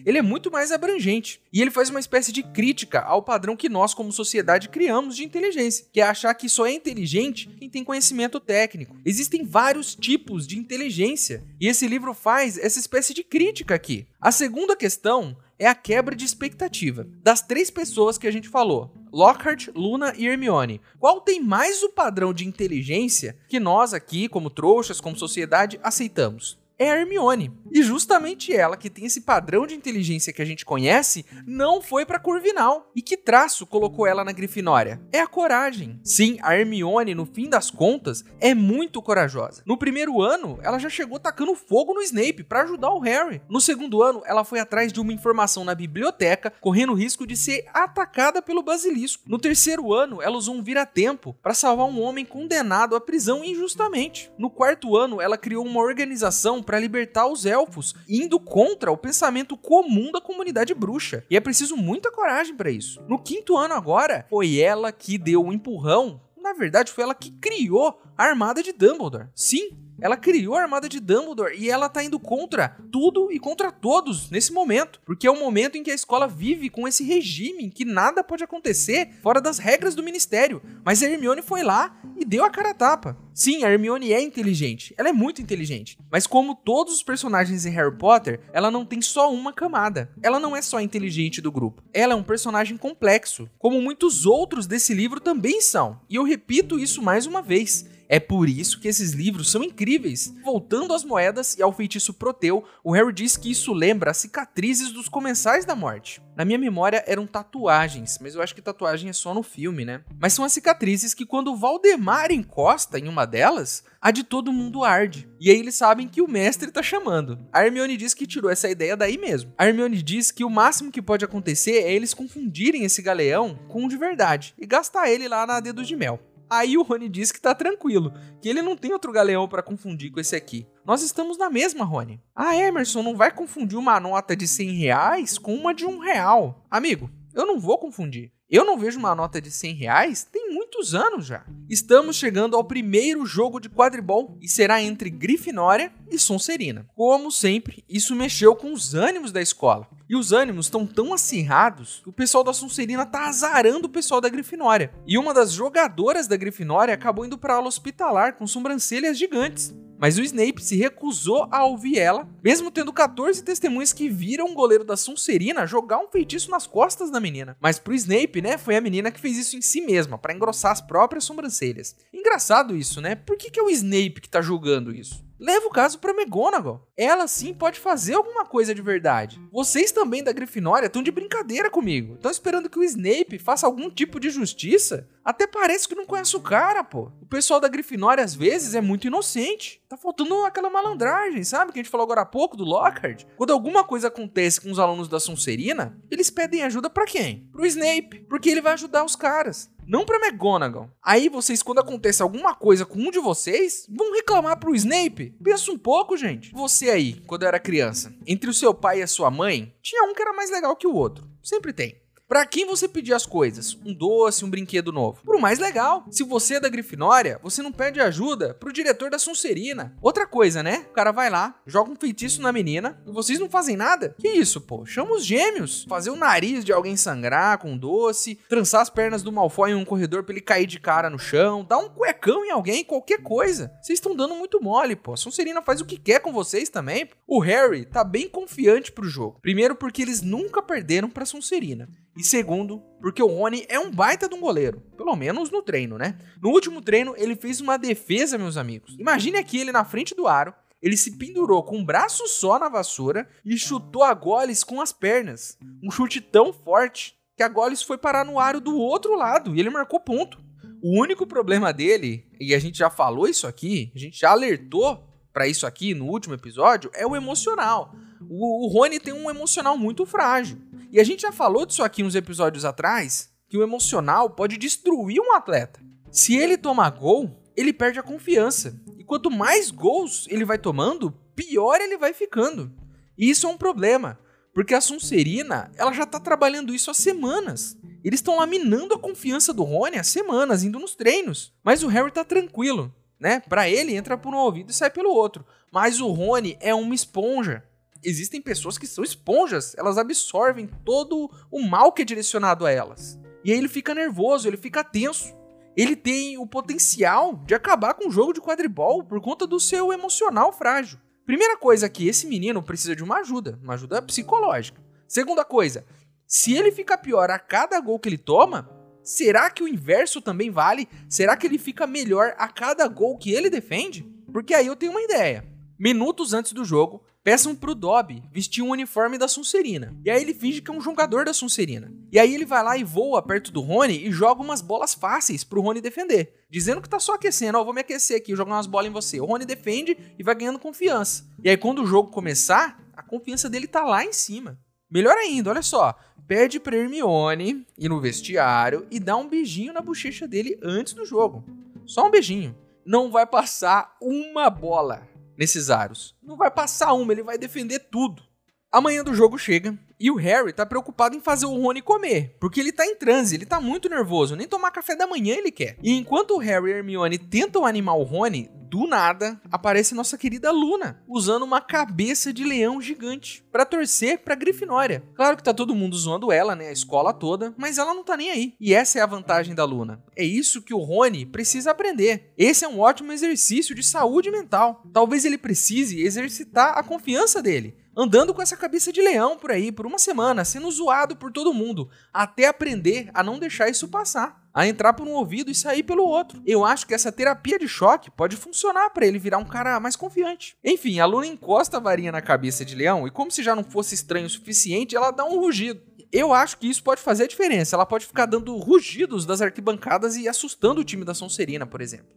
ele 0.04 0.18
é 0.18 0.22
muito 0.22 0.50
mais 0.50 0.72
abrangente. 0.72 1.40
E 1.52 1.60
ele 1.60 1.70
faz 1.70 1.90
uma 1.90 2.00
espécie 2.00 2.32
de 2.32 2.42
crítica 2.42 3.00
ao 3.00 3.22
padrão 3.22 3.56
que 3.56 3.68
nós 3.68 3.94
como 3.94 4.12
sociedade 4.12 4.68
criamos 4.68 5.16
de 5.16 5.24
inteligência, 5.24 5.86
que 5.92 6.00
é 6.00 6.04
achar 6.04 6.34
que 6.34 6.48
só 6.48 6.66
é 6.66 6.72
inteligente 6.72 7.48
quem 7.58 7.68
tem 7.68 7.84
conhecimento 7.84 8.38
técnico. 8.38 8.96
Existem 9.04 9.44
vários 9.44 9.94
tipos 9.94 10.46
de 10.46 10.58
inteligência, 10.58 11.42
e 11.60 11.66
esse 11.66 11.86
livro 11.86 12.14
faz 12.14 12.58
essa 12.58 12.78
espécie 12.78 13.12
de 13.12 13.22
crítica 13.22 13.74
aqui. 13.74 14.06
A 14.20 14.30
segunda 14.30 14.76
questão 14.76 15.36
é 15.58 15.66
a 15.66 15.74
quebra 15.74 16.16
de 16.16 16.24
expectativa. 16.24 17.06
Das 17.22 17.42
três 17.42 17.70
pessoas 17.70 18.16
que 18.16 18.26
a 18.26 18.30
gente 18.30 18.48
falou, 18.48 18.90
Lockhart, 19.12 19.68
Luna 19.74 20.14
e 20.16 20.26
Hermione, 20.26 20.80
qual 20.98 21.20
tem 21.20 21.42
mais 21.42 21.82
o 21.82 21.90
padrão 21.90 22.32
de 22.32 22.46
inteligência 22.46 23.36
que 23.48 23.60
nós 23.60 23.92
aqui, 23.92 24.28
como 24.28 24.48
trouxas, 24.48 25.00
como 25.00 25.16
sociedade, 25.16 25.78
aceitamos? 25.82 26.59
É 26.80 26.90
a 26.90 26.98
Hermione. 26.98 27.52
E 27.70 27.82
justamente 27.82 28.52
ela, 28.52 28.76
que 28.76 28.90
tem 28.90 29.04
esse 29.04 29.20
padrão 29.20 29.66
de 29.66 29.74
inteligência 29.74 30.32
que 30.32 30.40
a 30.40 30.44
gente 30.44 30.64
conhece, 30.64 31.24
não 31.46 31.80
foi 31.82 32.06
para 32.06 32.18
Corvinal. 32.18 32.90
E 32.96 33.02
que 33.02 33.16
traço 33.16 33.66
colocou 33.66 34.06
ela 34.06 34.24
na 34.24 34.32
Grifinória? 34.32 35.00
É 35.12 35.20
a 35.20 35.26
coragem. 35.26 36.00
Sim, 36.02 36.38
a 36.42 36.56
Hermione, 36.56 37.14
no 37.14 37.26
fim 37.26 37.48
das 37.48 37.70
contas, 37.70 38.24
é 38.40 38.54
muito 38.54 39.00
corajosa. 39.02 39.62
No 39.66 39.76
primeiro 39.76 40.22
ano, 40.22 40.58
ela 40.62 40.78
já 40.78 40.88
chegou 40.88 41.20
tacando 41.20 41.54
fogo 41.54 41.92
no 41.92 42.00
Snape 42.00 42.42
para 42.42 42.62
ajudar 42.62 42.90
o 42.90 42.98
Harry. 43.00 43.42
No 43.48 43.60
segundo 43.60 44.02
ano, 44.02 44.22
ela 44.24 44.42
foi 44.42 44.58
atrás 44.58 44.90
de 44.90 45.00
uma 45.00 45.12
informação 45.12 45.62
na 45.62 45.74
biblioteca, 45.74 46.52
correndo 46.60 46.94
risco 46.94 47.26
de 47.26 47.36
ser 47.36 47.66
atacada 47.74 48.40
pelo 48.40 48.62
basilisco. 48.62 49.22
No 49.26 49.38
terceiro 49.38 49.92
ano, 49.92 50.22
ela 50.22 50.36
usou 50.36 50.54
um 50.54 50.62
vira-tempo 50.62 51.36
para 51.42 51.54
salvar 51.54 51.86
um 51.86 52.00
homem 52.00 52.24
condenado 52.24 52.96
à 52.96 53.00
prisão 53.00 53.44
injustamente. 53.44 54.32
No 54.38 54.48
quarto 54.48 54.96
ano, 54.96 55.20
ela 55.20 55.36
criou 55.36 55.64
uma 55.64 55.80
organização 55.80 56.62
para 56.70 56.78
libertar 56.78 57.26
os 57.26 57.46
elfos, 57.46 57.96
indo 58.08 58.38
contra 58.38 58.92
o 58.92 58.96
pensamento 58.96 59.56
comum 59.56 60.12
da 60.12 60.20
comunidade 60.20 60.72
bruxa. 60.72 61.24
E 61.28 61.36
é 61.36 61.40
preciso 61.40 61.76
muita 61.76 62.12
coragem 62.12 62.54
para 62.54 62.70
isso. 62.70 63.02
No 63.08 63.18
quinto 63.18 63.56
ano 63.56 63.74
agora, 63.74 64.24
foi 64.30 64.60
ela 64.60 64.92
que 64.92 65.18
deu 65.18 65.42
o 65.42 65.48
um 65.48 65.52
empurrão. 65.52 66.20
Na 66.40 66.52
verdade, 66.52 66.92
foi 66.92 67.02
ela 67.02 67.12
que 67.12 67.32
criou 67.32 68.00
a 68.16 68.22
armada 68.22 68.62
de 68.62 68.72
Dumbledore. 68.72 69.26
Sim, 69.34 69.76
ela 70.00 70.16
criou 70.16 70.54
a 70.54 70.62
armada 70.62 70.88
de 70.88 71.00
Dumbledore 71.00 71.56
e 71.58 71.68
ela 71.68 71.88
tá 71.88 72.02
indo 72.02 72.18
contra 72.18 72.76
tudo 72.90 73.30
e 73.30 73.38
contra 73.38 73.70
todos 73.70 74.30
nesse 74.30 74.52
momento, 74.52 75.00
porque 75.04 75.26
é 75.26 75.30
o 75.30 75.38
momento 75.38 75.76
em 75.76 75.82
que 75.82 75.90
a 75.90 75.94
escola 75.94 76.26
vive 76.26 76.70
com 76.70 76.88
esse 76.88 77.04
regime 77.04 77.64
em 77.64 77.70
que 77.70 77.84
nada 77.84 78.24
pode 78.24 78.44
acontecer 78.44 79.10
fora 79.22 79.40
das 79.40 79.58
regras 79.58 79.94
do 79.94 80.02
ministério. 80.02 80.62
Mas 80.84 81.02
a 81.02 81.06
Hermione 81.06 81.42
foi 81.42 81.62
lá 81.62 82.00
deu 82.30 82.44
a 82.44 82.50
cara 82.50 82.70
a 82.70 82.74
tapa. 82.74 83.18
Sim, 83.34 83.64
a 83.64 83.70
Hermione 83.72 84.12
é 84.12 84.20
inteligente, 84.20 84.94
ela 84.96 85.08
é 85.08 85.12
muito 85.12 85.42
inteligente, 85.42 85.98
mas 86.08 86.28
como 86.28 86.54
todos 86.54 86.94
os 86.94 87.02
personagens 87.02 87.66
em 87.66 87.70
Harry 87.70 87.96
Potter, 87.96 88.38
ela 88.52 88.70
não 88.70 88.84
tem 88.84 89.02
só 89.02 89.32
uma 89.32 89.52
camada. 89.52 90.12
Ela 90.22 90.38
não 90.38 90.54
é 90.54 90.62
só 90.62 90.80
inteligente 90.80 91.40
do 91.40 91.50
grupo. 91.50 91.82
Ela 91.92 92.12
é 92.12 92.16
um 92.16 92.22
personagem 92.22 92.76
complexo, 92.76 93.50
como 93.58 93.82
muitos 93.82 94.26
outros 94.26 94.68
desse 94.68 94.94
livro 94.94 95.18
também 95.18 95.60
são. 95.60 95.98
E 96.08 96.14
eu 96.14 96.22
repito 96.22 96.78
isso 96.78 97.02
mais 97.02 97.26
uma 97.26 97.42
vez. 97.42 97.89
É 98.12 98.18
por 98.18 98.48
isso 98.48 98.80
que 98.80 98.88
esses 98.88 99.12
livros 99.12 99.52
são 99.52 99.62
incríveis. 99.62 100.34
Voltando 100.44 100.92
às 100.92 101.04
moedas 101.04 101.56
e 101.56 101.62
ao 101.62 101.72
feitiço 101.72 102.12
Proteu, 102.12 102.64
o 102.82 102.90
Harry 102.90 103.12
diz 103.12 103.36
que 103.36 103.52
isso 103.52 103.72
lembra 103.72 104.10
as 104.10 104.16
cicatrizes 104.16 104.90
dos 104.90 105.08
comensais 105.08 105.64
da 105.64 105.76
morte. 105.76 106.20
Na 106.36 106.44
minha 106.44 106.58
memória 106.58 107.04
eram 107.06 107.24
tatuagens, 107.24 108.18
mas 108.20 108.34
eu 108.34 108.42
acho 108.42 108.52
que 108.52 108.60
tatuagem 108.60 109.10
é 109.10 109.12
só 109.12 109.32
no 109.32 109.44
filme, 109.44 109.84
né? 109.84 110.02
Mas 110.18 110.32
são 110.32 110.44
as 110.44 110.52
cicatrizes 110.52 111.14
que 111.14 111.24
quando 111.24 111.54
Valdemar 111.54 112.32
encosta 112.32 112.98
em 112.98 113.06
uma 113.06 113.24
delas, 113.24 113.84
a 114.00 114.10
de 114.10 114.24
todo 114.24 114.52
mundo 114.52 114.82
arde. 114.82 115.28
E 115.38 115.48
aí 115.48 115.58
eles 115.58 115.76
sabem 115.76 116.08
que 116.08 116.22
o 116.22 116.28
mestre 116.28 116.72
tá 116.72 116.82
chamando. 116.82 117.38
A 117.52 117.64
Hermione 117.64 117.96
diz 117.96 118.12
que 118.12 118.26
tirou 118.26 118.50
essa 118.50 118.68
ideia 118.68 118.96
daí 118.96 119.18
mesmo. 119.18 119.52
A 119.56 119.66
Hermione 119.66 120.02
diz 120.02 120.32
que 120.32 120.42
o 120.42 120.50
máximo 120.50 120.90
que 120.90 121.02
pode 121.02 121.24
acontecer 121.24 121.82
é 121.82 121.92
eles 121.92 122.14
confundirem 122.14 122.84
esse 122.84 123.02
galeão 123.02 123.54
com 123.68 123.84
o 123.84 123.88
de 123.88 123.96
verdade 123.96 124.54
e 124.58 124.66
gastar 124.66 125.08
ele 125.08 125.28
lá 125.28 125.46
na 125.46 125.60
dedos 125.60 125.86
de 125.86 125.94
mel. 125.94 126.18
Aí 126.50 126.76
o 126.76 126.82
Rony 126.82 127.08
diz 127.08 127.30
que 127.30 127.40
tá 127.40 127.54
tranquilo, 127.54 128.12
que 128.42 128.48
ele 128.48 128.60
não 128.60 128.76
tem 128.76 128.92
outro 128.92 129.12
galeão 129.12 129.46
para 129.46 129.62
confundir 129.62 130.10
com 130.10 130.18
esse 130.18 130.34
aqui. 130.34 130.66
Nós 130.84 131.00
estamos 131.00 131.38
na 131.38 131.48
mesma, 131.48 131.84
Rony. 131.84 132.20
Ah, 132.34 132.56
Emerson 132.56 133.04
não 133.04 133.14
vai 133.16 133.30
confundir 133.30 133.78
uma 133.78 134.00
nota 134.00 134.34
de 134.34 134.48
100 134.48 134.72
reais 134.72 135.38
com 135.38 135.54
uma 135.54 135.72
de 135.72 135.86
um 135.86 136.00
real. 136.00 136.66
Amigo, 136.68 137.08
eu 137.32 137.46
não 137.46 137.60
vou 137.60 137.78
confundir. 137.78 138.32
Eu 138.50 138.64
não 138.64 138.76
vejo 138.76 138.98
uma 138.98 139.14
nota 139.14 139.40
de 139.40 139.48
100 139.48 139.74
reais 139.74 140.24
tem 140.24 140.52
muitos 140.52 140.92
anos 140.92 141.24
já. 141.24 141.44
Estamos 141.68 142.16
chegando 142.16 142.56
ao 142.56 142.64
primeiro 142.64 143.24
jogo 143.24 143.60
de 143.60 143.68
quadribol 143.68 144.36
e 144.42 144.48
será 144.48 144.82
entre 144.82 145.08
Grifinória 145.08 145.92
e 146.10 146.18
Sonserina. 146.18 146.84
Como 146.96 147.30
sempre, 147.30 147.84
isso 147.88 148.16
mexeu 148.16 148.56
com 148.56 148.72
os 148.72 148.92
ânimos 148.92 149.30
da 149.30 149.40
escola. 149.40 149.88
E 150.08 150.16
os 150.16 150.32
ânimos 150.32 150.66
estão 150.66 150.84
tão 150.84 151.14
acirrados 151.14 152.00
que 152.02 152.08
o 152.08 152.12
pessoal 152.12 152.42
da 152.42 152.52
Sonserina 152.52 153.06
tá 153.06 153.28
azarando 153.28 153.86
o 153.86 153.90
pessoal 153.90 154.20
da 154.20 154.28
Grifinória. 154.28 154.92
E 155.06 155.16
uma 155.16 155.32
das 155.32 155.52
jogadoras 155.52 156.26
da 156.26 156.36
Grifinória 156.36 156.92
acabou 156.92 157.24
indo 157.24 157.38
para 157.38 157.54
aula 157.54 157.68
hospitalar 157.68 158.34
com 158.34 158.48
sobrancelhas 158.48 159.16
gigantes. 159.16 159.72
Mas 160.00 160.16
o 160.16 160.22
Snape 160.22 160.64
se 160.64 160.76
recusou 160.76 161.46
a 161.50 161.62
ouvir 161.64 161.98
ela, 161.98 162.26
mesmo 162.42 162.70
tendo 162.70 162.90
14 162.90 163.44
testemunhas 163.44 163.92
que 163.92 164.08
viram 164.08 164.46
o 164.46 164.54
goleiro 164.54 164.82
da 164.82 164.96
Sonserina 164.96 165.66
jogar 165.66 165.98
um 165.98 166.08
feitiço 166.08 166.50
nas 166.50 166.66
costas 166.66 167.10
da 167.10 167.20
menina. 167.20 167.54
Mas 167.60 167.78
pro 167.78 167.94
Snape, 167.94 168.40
né, 168.40 168.56
foi 168.56 168.76
a 168.76 168.80
menina 168.80 169.10
que 169.10 169.20
fez 169.20 169.36
isso 169.36 169.56
em 169.56 169.60
si 169.60 169.82
mesma, 169.82 170.16
para 170.16 170.32
engrossar 170.32 170.72
as 170.72 170.80
próprias 170.80 171.24
sobrancelhas. 171.24 171.94
Engraçado 172.14 172.74
isso, 172.74 173.00
né? 173.00 173.14
Por 173.14 173.36
que, 173.36 173.50
que 173.50 173.60
é 173.60 173.62
o 173.62 173.68
Snape 173.68 174.22
que 174.22 174.28
tá 174.28 174.40
julgando 174.40 174.94
isso? 174.94 175.22
Leva 175.40 175.66
o 175.66 175.70
caso 175.70 175.98
para 175.98 176.12
McGonagall. 176.12 176.86
Ela 176.94 177.26
sim 177.26 177.54
pode 177.54 177.80
fazer 177.80 178.12
alguma 178.12 178.44
coisa 178.44 178.74
de 178.74 178.82
verdade. 178.82 179.40
Vocês 179.50 179.90
também 179.90 180.22
da 180.22 180.32
Grifinória 180.32 180.86
estão 180.86 181.02
de 181.02 181.10
brincadeira 181.10 181.70
comigo. 181.70 182.16
Estão 182.16 182.30
esperando 182.30 182.68
que 182.68 182.78
o 182.78 182.84
Snape 182.84 183.38
faça 183.38 183.66
algum 183.66 183.88
tipo 183.88 184.20
de 184.20 184.28
justiça? 184.28 185.08
Até 185.24 185.46
parece 185.46 185.88
que 185.88 185.94
não 185.94 186.04
conhece 186.04 186.36
o 186.36 186.40
cara, 186.40 186.84
pô. 186.84 187.10
O 187.22 187.26
pessoal 187.26 187.58
da 187.58 187.68
Grifinória 187.68 188.22
às 188.22 188.34
vezes 188.34 188.74
é 188.74 188.82
muito 188.82 189.06
inocente. 189.06 189.82
Tá 189.88 189.96
faltando 189.96 190.44
aquela 190.44 190.68
malandragem, 190.68 191.42
sabe? 191.42 191.72
Que 191.72 191.78
a 191.78 191.82
gente 191.82 191.90
falou 191.90 192.04
agora 192.04 192.20
há 192.20 192.26
pouco 192.26 192.54
do 192.54 192.64
Lockhart. 192.64 193.24
Quando 193.38 193.54
alguma 193.54 193.82
coisa 193.82 194.08
acontece 194.08 194.60
com 194.60 194.70
os 194.70 194.78
alunos 194.78 195.08
da 195.08 195.18
Sonserina, 195.18 195.98
eles 196.10 196.28
pedem 196.28 196.64
ajuda 196.64 196.90
para 196.90 197.06
quem? 197.06 197.48
Pro 197.50 197.64
Snape, 197.64 198.26
porque 198.28 198.50
ele 198.50 198.60
vai 198.60 198.74
ajudar 198.74 199.04
os 199.04 199.16
caras 199.16 199.70
não 199.90 200.06
pra 200.06 200.24
McGonagall. 200.24 200.88
Aí 201.02 201.28
vocês, 201.28 201.64
quando 201.64 201.80
acontece 201.80 202.22
alguma 202.22 202.54
coisa 202.54 202.86
com 202.86 203.00
um 203.00 203.10
de 203.10 203.18
vocês, 203.18 203.88
vão 203.90 204.12
reclamar 204.12 204.56
pro 204.56 204.74
Snape. 204.74 205.34
Pensa 205.42 205.72
um 205.72 205.76
pouco, 205.76 206.16
gente. 206.16 206.52
Você 206.52 206.90
aí, 206.90 207.20
quando 207.26 207.44
era 207.44 207.58
criança, 207.58 208.14
entre 208.24 208.48
o 208.48 208.54
seu 208.54 208.72
pai 208.72 209.00
e 209.00 209.02
a 209.02 209.08
sua 209.08 209.32
mãe, 209.32 209.74
tinha 209.82 210.04
um 210.04 210.14
que 210.14 210.22
era 210.22 210.32
mais 210.32 210.48
legal 210.48 210.76
que 210.76 210.86
o 210.86 210.94
outro. 210.94 211.28
Sempre 211.42 211.72
tem. 211.72 211.99
Para 212.30 212.46
quem 212.46 212.64
você 212.64 212.86
pedir 212.86 213.12
as 213.12 213.26
coisas? 213.26 213.76
Um 213.84 213.92
doce, 213.92 214.44
um 214.44 214.48
brinquedo 214.48 214.92
novo? 214.92 215.20
Pro 215.24 215.40
mais 215.40 215.58
legal. 215.58 216.04
Se 216.12 216.22
você 216.22 216.54
é 216.54 216.60
da 216.60 216.68
Grifinória, 216.68 217.40
você 217.42 217.60
não 217.60 217.72
pede 217.72 218.00
ajuda 218.00 218.54
pro 218.54 218.72
diretor 218.72 219.10
da 219.10 219.18
Sonserina. 219.18 219.96
Outra 220.00 220.24
coisa, 220.28 220.62
né? 220.62 220.86
O 220.90 220.92
cara 220.92 221.10
vai 221.10 221.28
lá, 221.28 221.56
joga 221.66 221.90
um 221.90 221.96
feitiço 221.96 222.40
na 222.40 222.52
menina 222.52 223.02
e 223.04 223.10
vocês 223.10 223.40
não 223.40 223.50
fazem 223.50 223.76
nada? 223.76 224.14
Que 224.16 224.28
isso, 224.28 224.60
pô? 224.60 224.86
Chama 224.86 225.16
os 225.16 225.26
gêmeos. 225.26 225.84
Fazer 225.88 226.10
o 226.10 226.16
nariz 226.16 226.64
de 226.64 226.72
alguém 226.72 226.96
sangrar 226.96 227.58
com 227.58 227.72
um 227.72 227.76
doce, 227.76 228.38
trançar 228.48 228.82
as 228.82 228.90
pernas 228.90 229.24
do 229.24 229.32
Malfoy 229.32 229.72
em 229.72 229.74
um 229.74 229.84
corredor 229.84 230.22
pra 230.22 230.32
ele 230.32 230.40
cair 230.40 230.68
de 230.68 230.78
cara 230.78 231.10
no 231.10 231.18
chão, 231.18 231.66
dar 231.68 231.78
um 231.78 231.88
cuecão 231.88 232.44
em 232.44 232.52
alguém, 232.52 232.84
qualquer 232.84 233.24
coisa. 233.24 233.72
Vocês 233.82 233.96
estão 233.96 234.14
dando 234.14 234.36
muito 234.36 234.62
mole, 234.62 234.94
pô. 234.94 235.14
A 235.14 235.16
Sonserina 235.16 235.62
faz 235.62 235.80
o 235.80 235.84
que 235.84 235.98
quer 235.98 236.20
com 236.20 236.32
vocês 236.32 236.68
também. 236.68 237.10
O 237.26 237.40
Harry 237.40 237.84
tá 237.84 238.04
bem 238.04 238.28
confiante 238.28 238.92
pro 238.92 239.08
jogo. 239.08 239.40
Primeiro 239.42 239.74
porque 239.74 240.00
eles 240.00 240.22
nunca 240.22 240.62
perderam 240.62 241.10
pra 241.10 241.26
Sonserina. 241.26 241.88
E 242.20 242.22
segundo, 242.22 242.82
porque 243.00 243.22
o 243.22 243.28
Rony 243.28 243.64
é 243.66 243.80
um 243.80 243.90
baita 243.90 244.28
de 244.28 244.34
um 244.34 244.40
goleiro. 244.40 244.82
Pelo 244.94 245.16
menos 245.16 245.50
no 245.50 245.62
treino, 245.62 245.96
né? 245.96 246.18
No 246.42 246.50
último 246.50 246.82
treino, 246.82 247.14
ele 247.16 247.34
fez 247.34 247.62
uma 247.62 247.78
defesa, 247.78 248.36
meus 248.36 248.58
amigos. 248.58 248.94
Imagine 248.98 249.38
aqui 249.38 249.58
ele 249.58 249.72
na 249.72 249.86
frente 249.86 250.14
do 250.14 250.28
aro. 250.28 250.52
Ele 250.82 250.98
se 250.98 251.16
pendurou 251.16 251.62
com 251.62 251.78
um 251.78 251.84
braço 251.84 252.28
só 252.28 252.58
na 252.58 252.68
vassoura 252.68 253.26
e 253.42 253.56
chutou 253.56 254.02
a 254.02 254.12
Goles 254.12 254.62
com 254.62 254.82
as 254.82 254.92
pernas. 254.92 255.56
Um 255.82 255.90
chute 255.90 256.20
tão 256.20 256.52
forte 256.52 257.16
que 257.34 257.42
a 257.42 257.48
Goles 257.48 257.80
foi 257.80 257.96
parar 257.96 258.22
no 258.22 258.38
aro 258.38 258.60
do 258.60 258.76
outro 258.76 259.16
lado 259.16 259.56
e 259.56 259.60
ele 259.60 259.70
marcou 259.70 259.98
ponto. 259.98 260.38
O 260.82 261.00
único 261.00 261.26
problema 261.26 261.72
dele, 261.72 262.26
e 262.38 262.54
a 262.54 262.58
gente 262.58 262.76
já 262.76 262.90
falou 262.90 263.26
isso 263.26 263.46
aqui, 263.46 263.90
a 263.94 263.98
gente 263.98 264.20
já 264.20 264.32
alertou 264.32 265.08
para 265.32 265.48
isso 265.48 265.66
aqui 265.66 265.94
no 265.94 266.04
último 266.04 266.34
episódio, 266.34 266.90
é 266.92 267.06
o 267.06 267.16
emocional. 267.16 267.94
O, 268.28 268.66
o 268.66 268.68
Rony 268.68 269.00
tem 269.00 269.14
um 269.14 269.30
emocional 269.30 269.78
muito 269.78 270.04
frágil. 270.04 270.58
E 270.92 270.98
a 270.98 271.04
gente 271.04 271.22
já 271.22 271.30
falou 271.30 271.64
disso 271.64 271.84
aqui 271.84 272.02
uns 272.02 272.16
episódios 272.16 272.64
atrás, 272.64 273.30
que 273.48 273.56
o 273.56 273.62
emocional 273.62 274.30
pode 274.30 274.56
destruir 274.56 275.20
um 275.20 275.32
atleta. 275.34 275.80
Se 276.10 276.36
ele 276.36 276.58
tomar 276.58 276.90
gol, 276.90 277.40
ele 277.56 277.72
perde 277.72 278.00
a 278.00 278.02
confiança. 278.02 278.80
E 278.98 279.04
quanto 279.04 279.30
mais 279.30 279.70
gols 279.70 280.26
ele 280.28 280.44
vai 280.44 280.58
tomando, 280.58 281.12
pior 281.36 281.80
ele 281.80 281.96
vai 281.96 282.12
ficando. 282.12 282.72
E 283.16 283.30
isso 283.30 283.46
é 283.46 283.50
um 283.50 283.56
problema, 283.56 284.18
porque 284.52 284.74
a 284.74 284.80
Sonserina, 284.80 285.70
ela 285.76 285.92
já 285.92 286.04
tá 286.04 286.18
trabalhando 286.18 286.74
isso 286.74 286.90
há 286.90 286.94
semanas. 286.94 287.76
Eles 288.02 288.18
estão 288.18 288.38
laminando 288.38 288.94
a 288.94 288.98
confiança 288.98 289.52
do 289.52 289.62
Rony 289.62 289.96
há 289.96 290.02
semanas, 290.02 290.64
indo 290.64 290.80
nos 290.80 290.96
treinos. 290.96 291.54
Mas 291.62 291.84
o 291.84 291.88
Harry 291.88 292.10
tá 292.10 292.24
tranquilo, 292.24 292.92
né? 293.18 293.40
Para 293.48 293.68
ele 293.68 293.94
entra 293.94 294.18
por 294.18 294.34
um 294.34 294.38
ouvido 294.38 294.70
e 294.70 294.74
sai 294.74 294.90
pelo 294.90 295.10
outro. 295.10 295.46
Mas 295.70 296.00
o 296.00 296.08
Rony 296.08 296.56
é 296.60 296.74
uma 296.74 296.94
esponja 296.94 297.62
existem 298.04 298.40
pessoas 298.40 298.78
que 298.78 298.86
são 298.86 299.04
esponjas, 299.04 299.74
elas 299.76 299.98
absorvem 299.98 300.68
todo 300.84 301.30
o 301.50 301.62
mal 301.62 301.92
que 301.92 302.02
é 302.02 302.04
direcionado 302.04 302.66
a 302.66 302.70
elas. 302.70 303.18
E 303.44 303.52
aí 303.52 303.58
ele 303.58 303.68
fica 303.68 303.94
nervoso, 303.94 304.48
ele 304.48 304.56
fica 304.56 304.84
tenso. 304.84 305.34
Ele 305.76 305.94
tem 305.96 306.36
o 306.36 306.46
potencial 306.46 307.36
de 307.46 307.54
acabar 307.54 307.94
com 307.94 308.08
o 308.08 308.10
jogo 308.10 308.32
de 308.32 308.40
quadribol 308.40 309.04
por 309.04 309.20
conta 309.20 309.46
do 309.46 309.60
seu 309.60 309.92
emocional 309.92 310.52
frágil. 310.52 310.98
Primeira 311.24 311.56
coisa 311.56 311.88
que 311.88 312.08
esse 312.08 312.26
menino 312.26 312.62
precisa 312.62 312.96
de 312.96 313.04
uma 313.04 313.20
ajuda, 313.20 313.58
uma 313.62 313.74
ajuda 313.74 314.02
psicológica. 314.02 314.82
Segunda 315.06 315.44
coisa, 315.44 315.86
se 316.26 316.54
ele 316.54 316.72
fica 316.72 316.98
pior 316.98 317.30
a 317.30 317.38
cada 317.38 317.80
gol 317.80 317.98
que 317.98 318.08
ele 318.08 318.18
toma, 318.18 318.68
será 319.02 319.48
que 319.48 319.62
o 319.62 319.68
inverso 319.68 320.20
também 320.20 320.50
vale? 320.50 320.88
Será 321.08 321.36
que 321.36 321.46
ele 321.46 321.58
fica 321.58 321.86
melhor 321.86 322.34
a 322.36 322.48
cada 322.48 322.86
gol 322.88 323.16
que 323.16 323.32
ele 323.32 323.48
defende? 323.48 324.02
Porque 324.32 324.54
aí 324.54 324.66
eu 324.66 324.76
tenho 324.76 324.92
uma 324.92 325.02
ideia. 325.02 325.44
Minutos 325.82 326.34
antes 326.34 326.52
do 326.52 326.62
jogo, 326.62 327.02
peçam 327.24 327.56
pro 327.56 327.74
Dobby 327.74 328.22
vestir 328.30 328.62
um 328.62 328.68
uniforme 328.68 329.16
da 329.16 329.26
Sonserina. 329.26 329.96
E 330.04 330.10
aí 330.10 330.20
ele 330.20 330.34
finge 330.34 330.60
que 330.60 330.70
é 330.70 330.74
um 330.74 330.80
jogador 330.80 331.24
da 331.24 331.32
Sonserina. 331.32 331.90
E 332.12 332.18
aí 332.18 332.34
ele 332.34 332.44
vai 332.44 332.62
lá 332.62 332.76
e 332.76 332.84
voa 332.84 333.22
perto 333.22 333.50
do 333.50 333.62
Rony 333.62 334.06
e 334.06 334.12
joga 334.12 334.42
umas 334.42 334.60
bolas 334.60 334.92
fáceis 334.92 335.42
pro 335.42 335.62
Rony 335.62 335.80
defender. 335.80 336.34
Dizendo 336.50 336.82
que 336.82 336.88
tá 336.88 337.00
só 337.00 337.14
aquecendo, 337.14 337.56
ó, 337.56 337.62
oh, 337.62 337.64
vou 337.64 337.72
me 337.72 337.80
aquecer 337.80 338.18
aqui, 338.18 338.36
jogar 338.36 338.52
umas 338.56 338.66
bolas 338.66 338.88
em 338.88 338.92
você. 338.92 339.22
O 339.22 339.24
Rony 339.24 339.46
defende 339.46 339.96
e 340.18 340.22
vai 340.22 340.34
ganhando 340.34 340.58
confiança. 340.58 341.24
E 341.42 341.48
aí 341.48 341.56
quando 341.56 341.80
o 341.80 341.86
jogo 341.86 342.10
começar, 342.10 342.78
a 342.92 343.02
confiança 343.02 343.48
dele 343.48 343.66
tá 343.66 343.82
lá 343.82 344.04
em 344.04 344.12
cima. 344.12 344.60
Melhor 344.90 345.16
ainda, 345.16 345.48
olha 345.48 345.62
só. 345.62 345.98
Pede 346.28 346.60
pra 346.60 346.76
Hermione 346.76 347.66
ir 347.78 347.88
no 347.88 348.02
vestiário 348.02 348.86
e 348.90 349.00
dá 349.00 349.16
um 349.16 349.26
beijinho 349.26 349.72
na 349.72 349.80
bochecha 349.80 350.28
dele 350.28 350.60
antes 350.62 350.92
do 350.92 351.06
jogo. 351.06 351.42
Só 351.86 352.06
um 352.06 352.10
beijinho. 352.10 352.54
Não 352.84 353.10
vai 353.10 353.24
passar 353.26 353.96
uma 353.98 354.50
bola 354.50 355.08
nesses 355.40 355.70
aros. 355.70 356.14
Não 356.22 356.36
vai 356.36 356.50
passar 356.50 356.92
uma, 356.92 357.12
ele 357.12 357.22
vai 357.22 357.38
defender 357.38 357.78
tudo. 357.78 358.22
Amanhã 358.70 359.02
do 359.02 359.14
jogo 359.14 359.38
chega 359.38 359.76
e 360.00 360.10
o 360.10 360.16
Harry 360.16 360.52
tá 360.52 360.64
preocupado 360.64 361.14
em 361.14 361.20
fazer 361.20 361.44
o 361.44 361.54
Rony 361.54 361.82
comer, 361.82 362.34
porque 362.40 362.58
ele 362.58 362.72
tá 362.72 362.86
em 362.86 362.96
transe, 362.96 363.34
ele 363.34 363.44
tá 363.44 363.60
muito 363.60 363.88
nervoso, 363.88 364.34
nem 364.34 364.48
tomar 364.48 364.70
café 364.70 364.96
da 364.96 365.06
manhã 365.06 365.34
ele 365.36 365.50
quer. 365.50 365.76
E 365.82 365.92
enquanto 365.92 366.32
o 366.32 366.38
Harry 366.38 366.70
e 366.70 366.74
Hermione 366.74 367.18
tentam 367.18 367.66
animar 367.66 367.96
o 367.96 368.02
Rony, 368.02 368.50
do 368.70 368.86
nada 368.86 369.40
aparece 369.50 369.96
nossa 369.96 370.16
querida 370.16 370.52
Luna, 370.52 371.02
usando 371.08 371.42
uma 371.42 371.60
cabeça 371.60 372.32
de 372.32 372.44
leão 372.44 372.80
gigante 372.80 373.44
para 373.50 373.66
torcer 373.66 374.20
pra 374.20 374.36
Grifinória. 374.36 375.02
Claro 375.14 375.36
que 375.36 375.42
tá 375.42 375.52
todo 375.52 375.74
mundo 375.74 375.96
zoando 375.96 376.30
ela, 376.30 376.54
né, 376.54 376.68
a 376.68 376.72
escola 376.72 377.12
toda, 377.12 377.52
mas 377.58 377.78
ela 377.78 377.92
não 377.92 378.04
tá 378.04 378.16
nem 378.16 378.30
aí. 378.30 378.54
E 378.60 378.72
essa 378.72 379.00
é 379.00 379.02
a 379.02 379.06
vantagem 379.06 379.56
da 379.56 379.64
Luna. 379.64 380.02
É 380.16 380.24
isso 380.24 380.62
que 380.62 380.72
o 380.72 380.78
Rony 380.78 381.26
precisa 381.26 381.72
aprender. 381.72 382.32
Esse 382.38 382.64
é 382.64 382.68
um 382.68 382.78
ótimo 382.78 383.10
exercício 383.10 383.74
de 383.74 383.82
saúde 383.82 384.30
mental. 384.30 384.84
Talvez 384.92 385.24
ele 385.24 385.36
precise 385.36 386.00
exercitar 386.00 386.78
a 386.78 386.82
confiança 386.84 387.42
dele 387.42 387.79
andando 388.00 388.32
com 388.32 388.40
essa 388.40 388.56
cabeça 388.56 388.90
de 388.90 389.02
leão 389.02 389.36
por 389.36 389.50
aí 389.50 389.70
por 389.70 389.86
uma 389.86 389.98
semana, 389.98 390.42
sendo 390.42 390.70
zoado 390.70 391.14
por 391.14 391.30
todo 391.30 391.52
mundo, 391.52 391.90
até 392.10 392.46
aprender 392.46 393.10
a 393.12 393.22
não 393.22 393.38
deixar 393.38 393.68
isso 393.68 393.88
passar, 393.88 394.42
a 394.54 394.66
entrar 394.66 394.94
por 394.94 395.06
um 395.06 395.12
ouvido 395.12 395.50
e 395.50 395.54
sair 395.54 395.82
pelo 395.82 396.04
outro. 396.04 396.42
Eu 396.46 396.64
acho 396.64 396.86
que 396.86 396.94
essa 396.94 397.12
terapia 397.12 397.58
de 397.58 397.68
choque 397.68 398.10
pode 398.10 398.36
funcionar 398.36 398.88
para 398.88 399.06
ele 399.06 399.18
virar 399.18 399.36
um 399.36 399.44
cara 399.44 399.78
mais 399.78 399.96
confiante. 399.96 400.56
Enfim, 400.64 400.98
a 400.98 401.04
Luna 401.04 401.26
encosta 401.26 401.76
a 401.76 401.80
varinha 401.80 402.10
na 402.10 402.22
cabeça 402.22 402.64
de 402.64 402.74
leão 402.74 403.06
e 403.06 403.10
como 403.10 403.30
se 403.30 403.42
já 403.42 403.54
não 403.54 403.62
fosse 403.62 403.94
estranho 403.94 404.26
o 404.26 404.30
suficiente, 404.30 404.96
ela 404.96 405.10
dá 405.10 405.26
um 405.26 405.38
rugido. 405.38 405.82
Eu 406.10 406.32
acho 406.32 406.56
que 406.56 406.68
isso 406.68 406.82
pode 406.82 407.02
fazer 407.02 407.24
a 407.24 407.28
diferença. 407.28 407.76
Ela 407.76 407.86
pode 407.86 408.06
ficar 408.06 408.24
dando 408.24 408.56
rugidos 408.56 409.26
das 409.26 409.42
arquibancadas 409.42 410.16
e 410.16 410.26
assustando 410.26 410.80
o 410.80 410.84
time 410.84 411.04
da 411.04 411.14
Sonserina, 411.14 411.66
por 411.66 411.82
exemplo. 411.82 412.08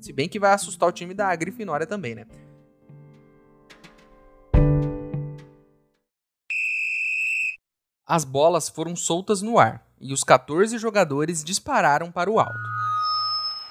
Se 0.00 0.12
bem 0.12 0.28
que 0.28 0.38
vai 0.38 0.52
assustar 0.52 0.88
o 0.88 0.92
time 0.92 1.12
da 1.12 1.34
Grifinória 1.34 1.86
também, 1.86 2.14
né? 2.14 2.24
As 8.08 8.24
bolas 8.24 8.70
foram 8.70 8.96
soltas 8.96 9.42
no 9.42 9.58
ar 9.58 9.82
e 10.00 10.14
os 10.14 10.24
14 10.24 10.78
jogadores 10.78 11.44
dispararam 11.44 12.10
para 12.10 12.30
o 12.30 12.40
alto. 12.40 12.58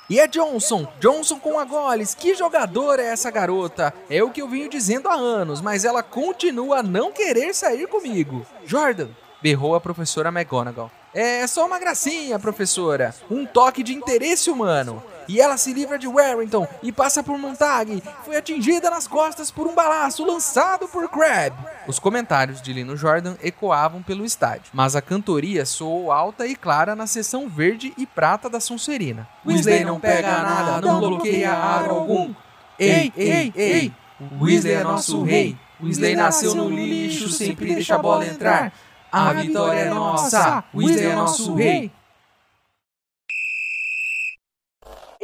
E 0.07 0.19
é 0.19 0.27
Johnson, 0.27 0.87
Johnson 0.99 1.39
com 1.39 1.59
a 1.59 1.65
goles. 1.65 2.13
Que 2.13 2.35
jogadora 2.35 3.01
é 3.01 3.07
essa 3.07 3.31
garota? 3.31 3.91
É 4.07 4.23
o 4.23 4.29
que 4.29 4.41
eu 4.41 4.47
venho 4.47 4.69
dizendo 4.69 5.09
há 5.09 5.15
anos, 5.15 5.59
mas 5.59 5.83
ela 5.83 6.03
continua 6.03 6.79
a 6.79 6.83
não 6.83 7.11
querer 7.11 7.51
sair 7.55 7.87
comigo. 7.87 8.45
Jordan, 8.63 9.09
berrou 9.41 9.73
a 9.73 9.81
professora 9.81 10.29
McGonagall. 10.29 10.91
É 11.15 11.45
só 11.47 11.65
uma 11.65 11.79
gracinha, 11.79 12.37
professora. 12.37 13.15
Um 13.31 13.43
toque 13.43 13.81
de 13.81 13.95
interesse 13.95 14.51
humano. 14.51 15.01
E 15.27 15.41
ela 15.41 15.57
se 15.57 15.73
livra 15.73 15.99
de 15.99 16.07
Warrington 16.07 16.67
e 16.81 16.91
passa 16.91 17.21
por 17.21 17.37
Montague. 17.37 18.01
Foi 18.23 18.37
atingida 18.37 18.89
nas 18.89 19.07
costas 19.07 19.51
por 19.51 19.67
um 19.67 19.75
balaço 19.75 20.25
lançado 20.25 20.87
por 20.87 21.09
Crab. 21.09 21.53
Os 21.85 21.99
comentários 21.99 22.61
de 22.61 22.71
Lino 22.71 22.95
Jordan 22.95 23.35
ecoavam 23.43 24.01
pelo 24.01 24.23
estádio, 24.25 24.71
mas 24.73 24.95
a 24.95 25.01
cantoria 25.01 25.65
soou 25.65 26.11
alta 26.11 26.47
e 26.47 26.55
clara 26.55 26.95
na 26.95 27.07
seção 27.07 27.49
verde 27.49 27.93
e 27.97 28.05
prata 28.05 28.49
da 28.49 28.59
Sonserina. 28.59 29.27
Weasley 29.45 29.83
não 29.83 29.99
pega 29.99 30.41
nada, 30.41 30.81
não 30.81 30.99
bloqueia 30.99 31.51
aro 31.51 31.91
algum. 31.91 32.33
Ei, 32.79 33.11
ei, 33.17 33.53
ei! 33.55 33.93
Weasley 34.39 34.73
é 34.73 34.83
nosso 34.83 35.23
rei. 35.23 35.57
Weasley 35.81 36.15
nasceu 36.15 36.55
no 36.55 36.69
lixo, 36.69 37.29
sempre 37.29 37.73
deixa 37.73 37.95
a 37.95 37.97
bola 37.97 38.25
entrar. 38.25 38.71
A 39.11 39.33
vitória 39.33 39.79
é 39.79 39.89
nossa! 39.89 40.63
Weasley 40.73 41.05
é 41.05 41.15
nosso 41.15 41.53
rei! 41.55 41.91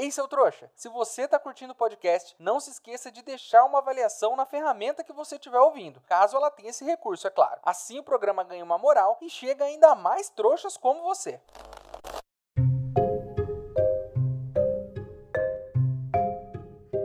Ei, 0.03 0.11
seu 0.11 0.27
trouxa, 0.27 0.69
se 0.75 0.89
você 0.89 1.21
está 1.21 1.39
curtindo 1.39 1.71
o 1.71 1.75
podcast, 1.77 2.35
não 2.37 2.59
se 2.59 2.69
esqueça 2.69 3.09
de 3.09 3.21
deixar 3.21 3.63
uma 3.63 3.79
avaliação 3.79 4.35
na 4.35 4.45
ferramenta 4.45 5.01
que 5.01 5.13
você 5.13 5.35
estiver 5.35 5.59
ouvindo, 5.59 6.01
caso 6.01 6.35
ela 6.35 6.51
tenha 6.51 6.71
esse 6.71 6.83
recurso, 6.83 7.25
é 7.25 7.29
claro. 7.29 7.61
Assim 7.63 7.99
o 7.99 8.03
programa 8.03 8.43
ganha 8.43 8.65
uma 8.65 8.77
moral 8.77 9.17
e 9.21 9.29
chega 9.29 9.63
ainda 9.63 9.95
mais 9.95 10.29
trouxas 10.29 10.75
como 10.75 11.03
você. 11.03 11.39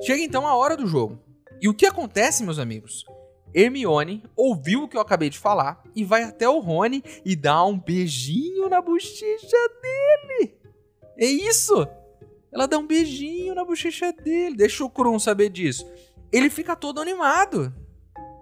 Chega 0.03 0.25
então 0.25 0.45
a 0.45 0.57
hora 0.57 0.77
do 0.77 0.89
jogo. 0.89 1.21
E 1.61 1.69
o 1.69 1.75
que 1.77 1.87
acontece, 1.87 2.43
meus 2.43 2.59
amigos? 2.59 3.05
Hermione 3.55 4.25
ouviu 4.35 4.83
o 4.83 4.89
que 4.89 4.97
eu 4.97 5.01
acabei 5.01 5.31
de 5.31 5.39
falar 5.39 5.81
e 5.95 6.03
vai 6.03 6.25
até 6.25 6.49
o 6.49 6.59
Rony 6.59 7.05
e 7.25 7.37
dá 7.37 7.65
um 7.65 7.79
beijinho 7.79 8.69
na 8.69 8.83
bochecha 8.83 9.57
dele. 9.81 10.59
É 11.17 11.27
isso! 11.27 11.87
Ela 12.53 12.67
dá 12.67 12.79
um 12.79 12.87
beijinho 12.87 13.55
na 13.55 13.65
bochecha 13.65 14.13
dele, 14.13 14.57
deixa 14.57 14.85
o 14.85 14.91
Krum 14.91 15.19
saber 15.19 15.49
disso. 15.51 15.87
Ele 16.33 16.51
fica 16.51 16.77
todo 16.77 17.01
animado. 17.01 17.73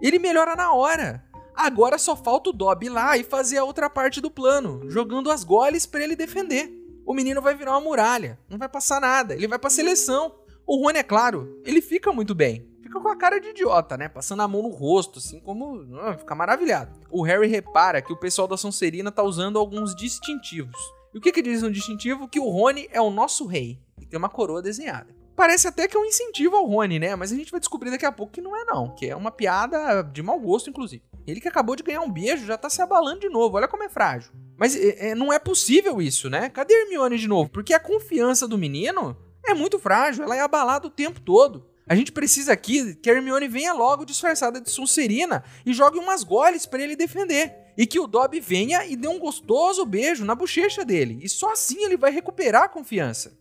Ele 0.01 0.19
melhora 0.19 0.55
na 0.55 0.71
hora. 0.73 1.23
Agora 1.55 1.97
só 1.97 2.15
falta 2.15 2.51
o 2.51 2.83
ir 2.83 2.89
lá 2.89 3.17
e 3.17 3.23
fazer 3.23 3.57
a 3.57 3.63
outra 3.63 3.89
parte 3.89 4.21
do 4.21 4.29
plano, 4.29 4.89
jogando 4.89 5.31
as 5.31 5.43
goles 5.43 5.85
para 5.85 6.03
ele 6.03 6.15
defender. 6.15 6.71
O 7.03 7.13
menino 7.13 7.41
vai 7.41 7.55
virar 7.55 7.71
uma 7.71 7.81
muralha, 7.81 8.37
não 8.47 8.57
vai 8.57 8.69
passar 8.69 9.01
nada, 9.01 9.33
ele 9.33 9.47
vai 9.47 9.57
pra 9.57 9.69
seleção. 9.69 10.35
O 10.67 10.83
Rony, 10.83 10.99
é 10.99 11.03
claro, 11.03 11.59
ele 11.65 11.81
fica 11.81 12.11
muito 12.11 12.35
bem. 12.35 12.69
Fica 12.83 12.99
com 12.99 13.07
a 13.09 13.15
cara 13.15 13.39
de 13.39 13.49
idiota, 13.49 13.97
né? 13.97 14.07
Passando 14.07 14.41
a 14.41 14.47
mão 14.47 14.61
no 14.61 14.69
rosto, 14.69 15.19
assim 15.19 15.39
como. 15.39 15.97
Ah, 15.99 16.17
fica 16.17 16.35
maravilhado. 16.35 16.91
O 17.09 17.23
Harry 17.23 17.47
repara 17.47 18.01
que 18.01 18.13
o 18.13 18.17
pessoal 18.17 18.47
da 18.47 18.55
Sonserina 18.55 19.11
tá 19.11 19.23
usando 19.23 19.57
alguns 19.57 19.95
distintivos. 19.95 20.77
E 21.13 21.17
o 21.17 21.21
que, 21.21 21.31
que 21.31 21.41
diz 21.41 21.61
no 21.61 21.71
distintivo? 21.71 22.27
Que 22.27 22.39
o 22.39 22.49
Rony 22.49 22.87
é 22.91 23.01
o 23.01 23.09
nosso 23.09 23.45
rei. 23.45 23.81
E 24.07 24.09
tem 24.09 24.17
uma 24.17 24.29
coroa 24.29 24.61
desenhada. 24.61 25.15
Parece 25.35 25.67
até 25.67 25.87
que 25.87 25.95
é 25.95 25.99
um 25.99 26.05
incentivo 26.05 26.55
ao 26.55 26.65
Rony, 26.65 26.97
né? 26.97 27.15
Mas 27.15 27.31
a 27.31 27.35
gente 27.35 27.51
vai 27.51 27.59
descobrir 27.59 27.91
daqui 27.91 28.05
a 28.07 28.11
pouco 28.11 28.33
que 28.33 28.41
não 28.41 28.55
é 28.55 28.65
não, 28.65 28.95
que 28.95 29.05
é 29.05 29.15
uma 29.15 29.29
piada 29.29 30.01
de 30.01 30.23
mau 30.23 30.39
gosto, 30.39 30.69
inclusive. 30.69 31.03
Ele 31.27 31.39
que 31.39 31.47
acabou 31.47 31.75
de 31.75 31.83
ganhar 31.83 32.01
um 32.01 32.11
beijo 32.11 32.45
já 32.45 32.57
tá 32.57 32.69
se 32.69 32.81
abalando 32.81 33.19
de 33.19 33.29
novo, 33.29 33.57
olha 33.57 33.67
como 33.67 33.83
é 33.83 33.89
frágil. 33.89 34.31
Mas 34.57 34.75
é, 34.75 35.09
é, 35.09 35.15
não 35.15 35.31
é 35.31 35.37
possível 35.37 36.01
isso, 36.01 36.27
né? 36.27 36.49
Cadê 36.49 36.73
Hermione 36.73 37.19
de 37.19 37.27
novo? 37.27 37.51
Porque 37.51 37.73
a 37.73 37.79
confiança 37.79 38.47
do 38.47 38.57
menino 38.57 39.15
é 39.45 39.53
muito 39.53 39.77
frágil, 39.77 40.23
ela 40.23 40.35
é 40.35 40.41
abalada 40.41 40.87
o 40.87 40.91
tempo 40.91 41.21
todo. 41.21 41.67
A 41.87 41.95
gente 41.95 42.11
precisa 42.11 42.51
aqui 42.51 42.95
que 42.95 43.09
a 43.09 43.13
Hermione 43.13 43.47
venha 43.47 43.73
logo 43.73 44.05
disfarçada 44.05 44.59
de 44.59 44.69
Sonserina 44.69 45.43
e 45.65 45.71
jogue 45.71 45.97
umas 45.99 46.23
goles 46.23 46.65
para 46.65 46.81
ele 46.81 46.95
defender. 46.95 47.53
E 47.77 47.85
que 47.85 47.99
o 47.99 48.07
Dobby 48.07 48.39
venha 48.39 48.85
e 48.85 48.95
dê 48.95 49.07
um 49.07 49.19
gostoso 49.19 49.85
beijo 49.85 50.25
na 50.25 50.33
bochecha 50.33 50.83
dele. 50.83 51.19
E 51.21 51.29
só 51.29 51.53
assim 51.53 51.83
ele 51.83 51.95
vai 51.95 52.11
recuperar 52.11 52.63
a 52.63 52.69
confiança. 52.69 53.37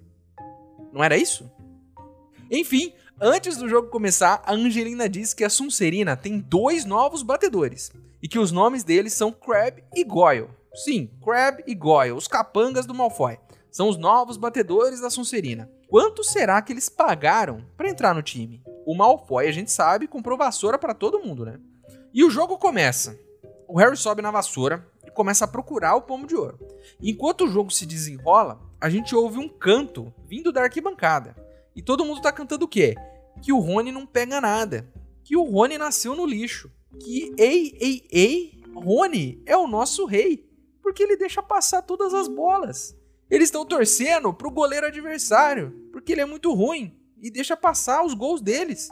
Não 0.97 1.05
era 1.05 1.19
isso? 1.19 1.53
Enfim, 2.51 2.95
antes 3.21 3.59
do 3.59 3.69
jogo 3.69 3.91
começar, 3.91 4.43
a 4.47 4.55
Angelina 4.55 5.07
diz 5.07 5.35
que 5.35 5.45
a 5.45 5.51
Sonserina 5.51 6.17
tem 6.17 6.39
dois 6.39 6.87
novos 6.87 7.23
batedores. 7.23 7.93
E 8.23 8.27
que 8.27 8.39
os 8.39 8.51
nomes 8.51 8.83
deles 8.83 9.13
são 9.13 9.31
Crab 9.31 9.85
e 9.95 10.03
Goyle. 10.03 10.49
Sim, 10.75 11.11
Crab 11.23 11.63
e 11.67 11.75
Goyle, 11.75 12.13
os 12.13 12.27
capangas 12.27 12.87
do 12.87 12.95
Malfoy. 12.95 13.37
São 13.71 13.91
os 13.91 13.99
novos 13.99 14.39
batedores 14.39 14.99
da 14.99 15.11
Sonserina. 15.11 15.71
Quanto 15.87 16.25
será 16.25 16.63
que 16.63 16.73
eles 16.73 16.89
pagaram 16.89 17.63
para 17.77 17.91
entrar 17.91 18.15
no 18.15 18.23
time? 18.23 18.63
O 18.87 18.97
Malfoy, 18.97 19.47
a 19.47 19.53
gente 19.53 19.71
sabe, 19.71 20.09
comprou 20.09 20.39
vassoura 20.39 20.79
para 20.79 20.95
todo 20.95 21.21
mundo, 21.21 21.45
né? 21.45 21.61
E 22.15 22.25
o 22.25 22.31
jogo 22.31 22.57
começa. 22.57 23.21
O 23.69 23.79
Harry 23.79 23.99
sobe 23.99 24.23
na 24.23 24.31
vassoura 24.31 24.89
começa 25.17 25.47
a 25.47 25.49
procurar 25.49 25.97
o 25.97 26.03
pomo 26.03 26.27
de 26.27 26.37
ouro. 26.37 26.59
Enquanto 27.03 27.45
o 27.45 27.49
jogo 27.49 27.73
se 27.73 27.87
desenrola, 27.87 28.61
a 28.81 28.89
gente 28.91 29.17
ouve 29.17 29.39
um 29.39 29.49
canto 29.49 30.13
vindo 30.29 30.53
da 30.53 30.63
arquibancada. 30.63 31.35
E 31.75 31.83
todo 31.83 32.05
mundo 32.05 32.21
tá 32.21 32.31
cantando 32.31 32.67
o 32.67 32.69
quê? 32.69 32.95
Que 33.43 33.53
o 33.53 33.59
Rony 33.59 33.91
não 33.91 34.07
pega 34.07 34.41
nada. 34.41 34.87
Que 35.25 35.37
o 35.37 35.43
Rony 35.43 35.79
nasceu 35.79 36.15
no 36.15 36.27
lixo. 36.27 36.71
Que, 37.01 37.35
ei, 37.39 37.77
ei, 37.81 38.07
ei, 38.13 38.63
Rony 38.75 39.43
é 39.47 39.57
o 39.57 39.67
nosso 39.67 40.05
rei. 40.05 40.49
Porque 40.83 41.03
ele 41.03 41.17
deixa 41.17 41.43
passar 41.43 41.83
todas 41.83 42.15
as 42.15 42.29
bolas. 42.29 42.97
Eles 43.29 43.49
estão 43.49 43.67
torcendo 43.67 44.33
pro 44.33 44.51
goleiro 44.51 44.87
adversário, 44.87 45.89
porque 45.93 46.13
ele 46.13 46.21
é 46.21 46.27
muito 46.27 46.53
ruim 46.55 46.97
e 47.21 47.31
deixa 47.31 47.57
passar 47.57 48.05
os 48.05 48.15
gols 48.15 48.41
deles. 48.41 48.89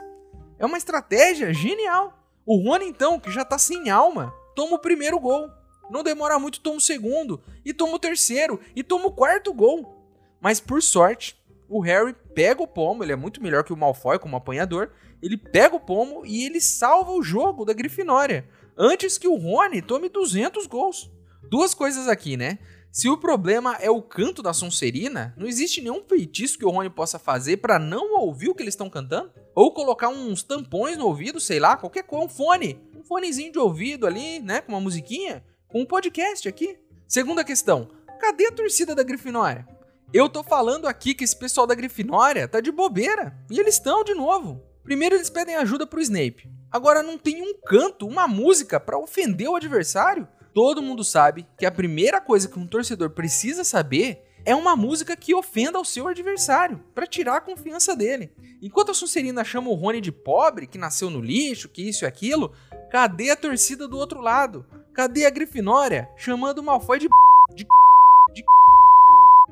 É 0.59 0.67
uma 0.67 0.79
estratégia 0.79 1.53
genial. 1.53 2.19
O 2.45 2.57
Rony, 2.57 2.87
então, 2.87 3.21
que 3.21 3.31
já 3.31 3.45
tá 3.45 3.59
sem 3.59 3.91
alma, 3.91 4.35
toma 4.57 4.77
o 4.77 4.81
primeiro 4.81 5.21
gol. 5.21 5.49
Não 5.91 6.03
demora 6.03 6.39
muito, 6.39 6.61
toma 6.61 6.77
o 6.77 6.81
segundo, 6.81 7.43
e 7.65 7.73
toma 7.73 7.95
o 7.95 7.99
terceiro, 7.99 8.61
e 8.75 8.83
toma 8.83 9.07
o 9.07 9.13
quarto 9.13 9.53
gol. 9.53 9.95
Mas 10.41 10.61
por 10.61 10.83
sorte, 10.83 11.37
o 11.69 11.81
Harry 11.81 12.15
pega 12.35 12.63
o 12.63 12.67
pomo, 12.67 13.03
ele 13.03 13.13
é 13.13 13.17
muito 13.17 13.43
melhor 13.43 13.65
que 13.65 13.73
o 13.73 13.77
Malfoy 13.77 14.19
como 14.19 14.37
apanhador. 14.37 14.91
Ele 15.23 15.37
pega 15.37 15.75
o 15.75 15.81
pomo 15.81 16.25
e 16.27 16.45
ele 16.45 16.61
salva 16.61 17.13
o 17.13 17.23
jogo 17.23 17.65
da 17.65 17.73
Grifinória, 17.73 18.47
antes 18.77 19.17
que 19.17 19.27
o 19.27 19.37
Rony 19.37 19.81
tome 19.81 20.09
200 20.09 20.67
gols. 20.67 21.11
Duas 21.49 21.75
coisas 21.75 22.09
aqui, 22.09 22.37
né? 22.37 22.59
Se 22.93 23.09
o 23.09 23.19
problema 23.19 23.77
é 23.81 23.91
o 23.91 24.01
canto 24.01 24.41
da 24.41 24.53
Sonserina, 24.53 25.35
não 25.37 25.49
existe 25.49 25.81
nenhum 25.81 26.03
feitiço 26.05 26.57
que 26.57 26.65
o 26.65 26.71
Rony 26.71 26.89
possa 26.89 27.19
fazer 27.19 27.57
para 27.57 27.77
não 27.77 28.21
ouvir 28.21 28.51
o 28.51 28.55
que 28.55 28.63
eles 28.63 28.75
estão 28.75 28.89
cantando? 28.89 29.33
Ou 29.53 29.73
colocar 29.73 30.09
uns 30.09 30.45
tampões 30.45 30.97
no 30.97 31.07
ouvido, 31.07 31.41
sei 31.41 31.59
lá, 31.59 31.77
qualquer 31.77 32.05
coisa, 32.05 32.27
um 32.27 32.29
fone, 32.29 32.81
um 32.97 33.03
fonezinho 33.03 33.51
de 33.51 33.59
ouvido 33.59 34.07
ali, 34.07 34.39
né, 34.39 34.61
com 34.61 34.71
uma 34.71 34.81
musiquinha, 34.81 35.43
com 35.75 35.81
um 35.81 35.85
podcast 35.85 36.49
aqui. 36.49 36.79
Segunda 37.09 37.43
questão, 37.43 37.91
cadê 38.21 38.47
a 38.47 38.53
torcida 38.53 38.95
da 38.95 39.03
Grifinória? 39.03 39.67
Eu 40.13 40.29
tô 40.29 40.45
falando 40.45 40.87
aqui 40.87 41.15
que 41.15 41.25
esse 41.25 41.37
pessoal 41.37 41.67
da 41.67 41.75
Grifinória 41.75 42.47
tá 42.47 42.61
de 42.61 42.71
bobeira, 42.71 43.37
e 43.51 43.59
eles 43.59 43.75
estão 43.75 44.05
de 44.05 44.15
novo. 44.15 44.63
Primeiro 44.85 45.17
eles 45.17 45.29
pedem 45.29 45.57
ajuda 45.57 45.85
pro 45.85 46.01
Snape. 46.01 46.49
Agora 46.71 47.03
não 47.03 47.19
tem 47.19 47.43
um 47.43 47.59
canto, 47.61 48.07
uma 48.07 48.29
música 48.29 48.79
para 48.79 48.97
ofender 48.97 49.49
o 49.49 49.57
adversário 49.57 50.29
todo 50.55 50.81
mundo 50.81 51.03
sabe 51.03 51.45
que 51.59 51.67
a 51.67 51.73
primeira 51.73 52.21
coisa 52.21 52.49
que 52.49 52.59
um 52.59 52.67
torcedor 52.67 53.11
precisa 53.11 53.65
saber 53.65 54.23
é 54.47 54.55
uma 54.55 54.77
música 54.77 55.17
que 55.17 55.35
ofenda 55.35 55.81
o 55.81 55.85
seu 55.85 56.07
adversário, 56.07 56.81
para 56.95 57.07
tirar 57.07 57.37
a 57.37 57.41
confiança 57.41 57.97
dele. 57.97 58.31
Enquanto 58.63 58.93
a 58.93 58.95
Sonserina 58.95 59.43
chama 59.43 59.71
o 59.71 59.75
Rony 59.75 60.01
de 60.01 60.13
pobre, 60.13 60.67
que 60.67 60.79
nasceu 60.79 61.11
no 61.11 61.21
lixo, 61.21 61.69
que 61.69 61.83
isso 61.89 62.05
e 62.05 62.07
aquilo, 62.07 62.53
cadê 62.91 63.31
a 63.31 63.37
torcida 63.37 63.89
do 63.89 63.99
outro 63.99 64.21
lado? 64.21 64.65
Cadê 64.95 65.27
a 65.27 65.31
Grifinória 65.31 66.09
chamando 66.17 66.59
o 66.59 66.63
Malfoy 66.63 67.01
de 67.01 67.09
de 67.53 67.67
de 68.33 68.45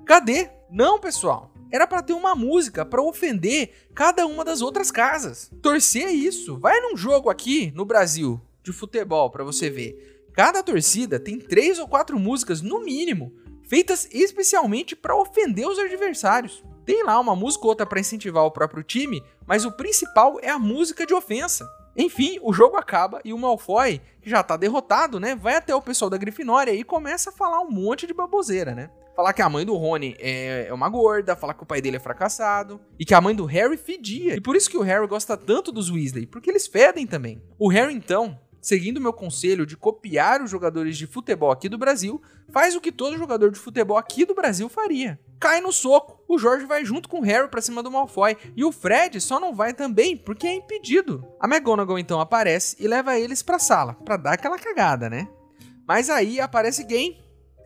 Cadê? 0.06 0.48
Não, 0.70 1.00
pessoal. 1.00 1.50
Era 1.68 1.84
para 1.84 2.00
ter 2.00 2.12
uma 2.12 2.36
música 2.36 2.84
para 2.84 3.02
ofender 3.02 3.72
cada 3.92 4.24
uma 4.24 4.44
das 4.44 4.62
outras 4.62 4.92
casas. 4.92 5.50
Torcer 5.60 6.06
é 6.06 6.12
isso. 6.12 6.58
Vai 6.58 6.80
num 6.80 6.96
jogo 6.96 7.28
aqui 7.28 7.72
no 7.74 7.84
Brasil 7.84 8.40
de 8.62 8.72
futebol 8.72 9.30
para 9.30 9.42
você 9.42 9.68
ver. 9.68 10.28
Cada 10.32 10.62
torcida 10.62 11.18
tem 11.18 11.40
três 11.40 11.78
ou 11.80 11.88
quatro 11.88 12.20
músicas, 12.20 12.62
no 12.62 12.80
mínimo, 12.80 13.32
feitas 13.64 14.08
especialmente 14.12 14.94
para 14.94 15.16
ofender 15.16 15.66
os 15.66 15.78
adversários. 15.78 16.62
Tem 16.84 17.04
lá 17.04 17.18
uma 17.18 17.36
música 17.36 17.64
ou 17.64 17.70
outra 17.70 17.86
para 17.86 18.00
incentivar 18.00 18.44
o 18.44 18.50
próprio 18.50 18.82
time, 18.82 19.22
mas 19.46 19.64
o 19.64 19.72
principal 19.72 20.38
é 20.42 20.50
a 20.50 20.58
música 20.58 21.06
de 21.06 21.14
ofensa. 21.14 21.68
Enfim, 21.96 22.38
o 22.42 22.52
jogo 22.52 22.76
acaba 22.76 23.20
e 23.24 23.32
o 23.32 23.38
Malfoy, 23.38 24.00
que 24.20 24.30
já 24.30 24.42
tá 24.42 24.56
derrotado, 24.56 25.20
né, 25.20 25.36
vai 25.36 25.56
até 25.56 25.74
o 25.74 25.82
pessoal 25.82 26.08
da 26.08 26.16
Grifinória 26.16 26.72
e 26.72 26.82
começa 26.82 27.30
a 27.30 27.32
falar 27.32 27.60
um 27.60 27.70
monte 27.70 28.06
de 28.06 28.14
baboseira, 28.14 28.74
né? 28.74 28.90
Falar 29.14 29.34
que 29.34 29.42
a 29.42 29.48
mãe 29.48 29.66
do 29.66 29.76
Rony 29.76 30.16
é, 30.18 30.68
é 30.68 30.72
uma 30.72 30.88
gorda, 30.88 31.36
falar 31.36 31.52
que 31.52 31.62
o 31.62 31.66
pai 31.66 31.82
dele 31.82 31.98
é 31.98 32.00
fracassado 32.00 32.80
e 32.98 33.04
que 33.04 33.12
a 33.12 33.20
mãe 33.20 33.34
do 33.34 33.44
Harry 33.44 33.76
fedia. 33.76 34.34
E 34.34 34.40
por 34.40 34.56
isso 34.56 34.70
que 34.70 34.78
o 34.78 34.82
Harry 34.82 35.06
gosta 35.06 35.36
tanto 35.36 35.70
dos 35.70 35.90
Weasley, 35.90 36.26
porque 36.26 36.48
eles 36.48 36.66
fedem 36.66 37.06
também. 37.06 37.42
O 37.58 37.68
Harry 37.68 37.92
então 37.94 38.38
seguindo 38.62 39.00
meu 39.00 39.12
conselho 39.12 39.66
de 39.66 39.76
copiar 39.76 40.40
os 40.40 40.48
jogadores 40.48 40.96
de 40.96 41.06
futebol 41.06 41.50
aqui 41.50 41.68
do 41.68 41.76
Brasil, 41.76 42.22
faz 42.50 42.76
o 42.76 42.80
que 42.80 42.92
todo 42.92 43.18
jogador 43.18 43.50
de 43.50 43.58
futebol 43.58 43.98
aqui 43.98 44.24
do 44.24 44.34
Brasil 44.34 44.68
faria. 44.68 45.18
Cai 45.42 45.60
no 45.60 45.72
soco. 45.72 46.22
O 46.28 46.38
Jorge 46.38 46.66
vai 46.66 46.84
junto 46.84 47.08
com 47.08 47.18
o 47.18 47.22
Harry 47.24 47.48
para 47.48 47.60
cima 47.60 47.82
do 47.82 47.90
Malfoy 47.90 48.36
e 48.54 48.64
o 48.64 48.70
Fred 48.70 49.20
só 49.20 49.40
não 49.40 49.52
vai 49.52 49.74
também 49.74 50.16
porque 50.16 50.46
é 50.46 50.54
impedido. 50.54 51.26
A 51.40 51.48
McGonagall 51.48 51.98
então 51.98 52.20
aparece 52.20 52.76
e 52.78 52.86
leva 52.86 53.18
eles 53.18 53.42
para 53.42 53.58
sala 53.58 53.94
para 54.04 54.16
dar 54.16 54.34
aquela 54.34 54.56
cagada, 54.56 55.10
né? 55.10 55.28
Mas 55.84 56.08
aí 56.08 56.40
aparece 56.40 56.86
quem? 56.86 57.20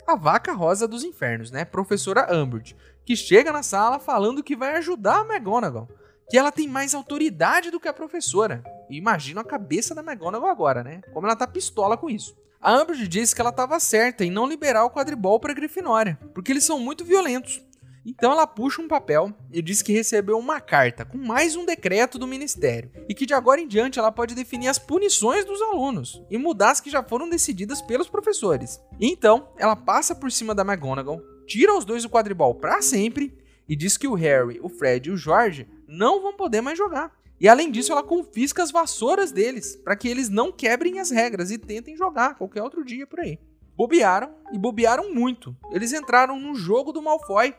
A 0.07 0.17
vaca 0.17 0.55
rosa 0.55 0.89
dos 0.89 1.05
infernos, 1.05 1.51
né? 1.51 1.67
Professora 1.67 2.35
Umbridge, 2.35 2.75
que 3.05 3.15
chega 3.15 3.53
na 3.53 3.62
sala 3.62 3.99
falando 3.99 4.43
que 4.43 4.57
vai 4.57 4.75
ajudar 4.77 5.21
a 5.21 5.35
McGonagall 5.35 5.87
que 6.31 6.39
ela 6.39 6.51
tem 6.51 6.67
mais 6.67 6.95
autoridade 6.95 7.71
do 7.71 7.79
que 7.79 7.89
a 7.89 7.93
professora. 7.93 8.65
E 8.89 8.97
imagina 8.97 9.43
a 9.43 9.45
cabeça 9.45 9.95
da 9.95 10.03
McGonagall 10.03 10.49
agora, 10.49 10.83
né? 10.83 11.03
Como 11.12 11.27
ela 11.27 11.37
tá 11.37 11.47
pistola 11.47 11.97
com 11.97 12.09
isso. 12.09 12.35
A 12.67 12.83
Umbridge 12.83 13.07
disse 13.07 13.33
que 13.33 13.41
ela 13.41 13.51
estava 13.51 13.79
certa 13.79 14.25
em 14.25 14.31
não 14.33 14.45
liberar 14.45 14.85
o 14.85 14.91
quadribol 14.91 15.39
para 15.39 15.55
Grifinória, 15.55 16.19
porque 16.35 16.51
eles 16.51 16.65
são 16.65 16.81
muito 16.81 17.05
violentos. 17.05 17.63
Então 18.05 18.33
ela 18.33 18.45
puxa 18.45 18.83
um 18.83 18.89
papel 18.89 19.33
e 19.53 19.63
diz 19.63 19.83
que 19.83 19.93
recebeu 19.93 20.37
uma 20.37 20.61
carta 20.61 21.05
com 21.05 21.17
mais 21.17 21.55
um 21.55 21.65
decreto 21.65 22.19
do 22.19 22.27
ministério 22.27 22.91
e 23.09 23.15
que 23.15 23.25
de 23.25 23.35
agora 23.35 23.61
em 23.61 23.69
diante 23.69 24.01
ela 24.01 24.11
pode 24.11 24.35
definir 24.35 24.67
as 24.67 24.81
punições 24.81 25.45
dos 25.45 25.63
alunos 25.63 26.21
e 26.29 26.37
mudar 26.37 26.73
as 26.73 26.81
que 26.81 26.91
já 26.91 27.05
foram 27.05 27.31
decididas 27.31 27.81
pelos 27.81 28.09
professores. 28.09 28.81
E 28.99 29.13
então 29.13 29.49
ela 29.57 29.77
passa 29.77 30.13
por 30.13 30.33
cima 30.33 30.53
da 30.53 30.63
McGonagall, 30.63 31.23
tira 31.47 31.73
os 31.73 31.85
dois 31.85 32.03
do 32.03 32.11
quadribol 32.11 32.53
para 32.53 32.83
sempre 32.83 33.33
e 33.69 33.77
diz 33.77 33.97
que 33.97 34.09
o 34.09 34.15
Harry, 34.15 34.59
o 34.61 34.69
Fred 34.69 35.09
e 35.09 35.13
o 35.13 35.17
George 35.17 35.69
não 35.87 36.21
vão 36.21 36.37
poder 36.37 36.63
mais 36.63 36.77
jogar. 36.77 37.13
E 37.38 37.49
além 37.49 37.70
disso, 37.70 37.92
ela 37.92 38.03
confisca 38.03 38.62
as 38.62 38.70
vassouras 38.70 39.31
deles, 39.31 39.77
para 39.77 39.96
que 39.96 40.09
eles 40.09 40.29
não 40.29 40.51
quebrem 40.51 41.01
as 41.01 41.11
regras 41.11 41.51
e 41.51 41.59
tentem 41.59 41.96
jogar 41.96 42.35
qualquer 42.35 42.62
outro 42.62 42.85
dia 42.85 43.07
por 43.07 43.20
aí. 43.20 43.38
Bobearam 43.77 44.35
e 44.53 44.59
bobearam 44.59 45.12
muito. 45.12 45.55
Eles 45.70 45.92
entraram 45.92 46.40
no 46.40 46.55
jogo 46.55 46.92
do 46.92 47.03
Malfoy, 47.03 47.55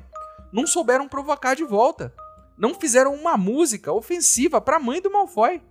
não 0.51 0.65
souberam 0.65 1.07
provocar 1.07 1.55
de 1.55 1.63
volta, 1.63 2.11
não 2.57 2.73
fizeram 2.73 3.13
uma 3.13 3.37
música 3.37 3.93
ofensiva 3.93 4.59
para 4.59 4.77
a 4.77 4.79
mãe 4.79 4.99
do 4.99 5.11
Malfoy. 5.11 5.61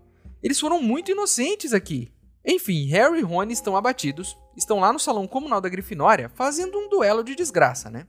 Eles 0.41 0.61
foram 0.61 0.81
muito 0.81 1.11
inocentes 1.11 1.73
aqui. 1.73 2.13
Enfim, 2.45 2.87
Harry 2.87 3.19
e 3.19 3.23
Rony 3.23 3.53
estão 3.53 3.77
abatidos, 3.77 4.39
estão 4.57 4.79
lá 4.79 4.93
no 4.93 5.01
salão 5.01 5.27
comunal 5.27 5.61
da 5.61 5.69
Grifinória 5.69 6.31
fazendo 6.37 6.79
um 6.79 6.89
duelo 6.89 7.25
de 7.25 7.35
desgraça, 7.35 7.91
né? 7.91 8.07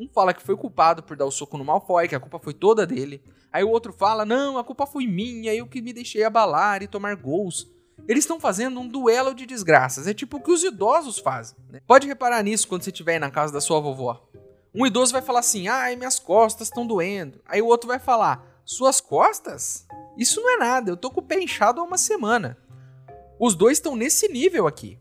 Um 0.00 0.08
fala 0.08 0.32
que 0.32 0.42
foi 0.42 0.56
culpado 0.56 1.02
por 1.02 1.14
dar 1.14 1.26
o 1.26 1.30
soco 1.30 1.58
no 1.58 1.64
Malfoy, 1.64 2.08
que 2.08 2.14
a 2.14 2.20
culpa 2.20 2.38
foi 2.38 2.54
toda 2.54 2.86
dele. 2.86 3.22
Aí 3.52 3.62
o 3.62 3.68
outro 3.68 3.92
fala: 3.92 4.24
Não, 4.24 4.56
a 4.56 4.64
culpa 4.64 4.86
foi 4.86 5.06
minha, 5.06 5.54
eu 5.54 5.66
que 5.66 5.82
me 5.82 5.92
deixei 5.92 6.24
abalar 6.24 6.82
e 6.82 6.88
tomar 6.88 7.14
gols. 7.16 7.70
Eles 8.08 8.24
estão 8.24 8.40
fazendo 8.40 8.80
um 8.80 8.88
duelo 8.88 9.34
de 9.34 9.44
desgraças. 9.44 10.06
É 10.06 10.14
tipo 10.14 10.38
o 10.38 10.42
que 10.42 10.50
os 10.50 10.64
idosos 10.64 11.18
fazem. 11.18 11.54
Né? 11.68 11.82
Pode 11.86 12.06
reparar 12.06 12.42
nisso 12.42 12.66
quando 12.66 12.82
você 12.82 12.88
estiver 12.88 13.20
na 13.20 13.30
casa 13.30 13.52
da 13.52 13.60
sua 13.60 13.78
vovó. 13.78 14.26
Um 14.74 14.86
idoso 14.86 15.12
vai 15.12 15.20
falar 15.20 15.40
assim: 15.40 15.68
ai, 15.68 15.96
minhas 15.96 16.18
costas 16.18 16.68
estão 16.68 16.86
doendo. 16.86 17.42
Aí 17.44 17.60
o 17.60 17.66
outro 17.66 17.86
vai 17.86 17.98
falar: 17.98 18.62
suas 18.64 19.02
costas? 19.02 19.86
Isso 20.16 20.40
não 20.40 20.54
é 20.54 20.56
nada, 20.56 20.90
eu 20.90 20.96
tô 20.96 21.10
com 21.10 21.20
o 21.20 21.24
pé 21.24 21.38
inchado 21.42 21.78
há 21.78 21.84
uma 21.84 21.98
semana. 21.98 22.56
Os 23.38 23.54
dois 23.54 23.76
estão 23.76 23.94
nesse 23.94 24.28
nível 24.28 24.66
aqui. 24.66 24.98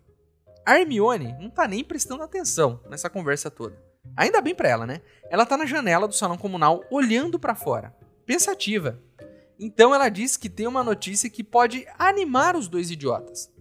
A 0.66 0.78
Hermione 0.78 1.38
não 1.40 1.50
tá 1.50 1.66
nem 1.70 1.86
prestando 1.86 2.22
atenção 2.22 2.82
nessa 2.90 3.10
conversa 3.10 3.50
toda. 3.50 3.89
Ainda 4.16 4.42
bem 4.42 4.56
para 4.56 4.70
ela, 4.70 4.86
né? 4.86 5.02
Ela 5.30 5.46
tá 5.46 5.56
na 5.58 5.66
janela 5.66 6.08
do 6.08 6.14
salão 6.14 6.38
comunal 6.38 6.84
olhando 6.90 7.40
para 7.40 7.56
fora, 7.56 7.96
pensativa. 8.26 9.02
Então 9.60 9.94
ela 9.94 10.10
diz 10.10 10.38
que 10.38 10.50
tem 10.50 10.68
uma 10.68 10.84
notícia 10.84 11.30
que 11.30 11.44
pode 11.44 11.86
animar 11.98 12.56
os 12.56 12.68
dois 12.68 12.90
idiotas. 12.90 13.52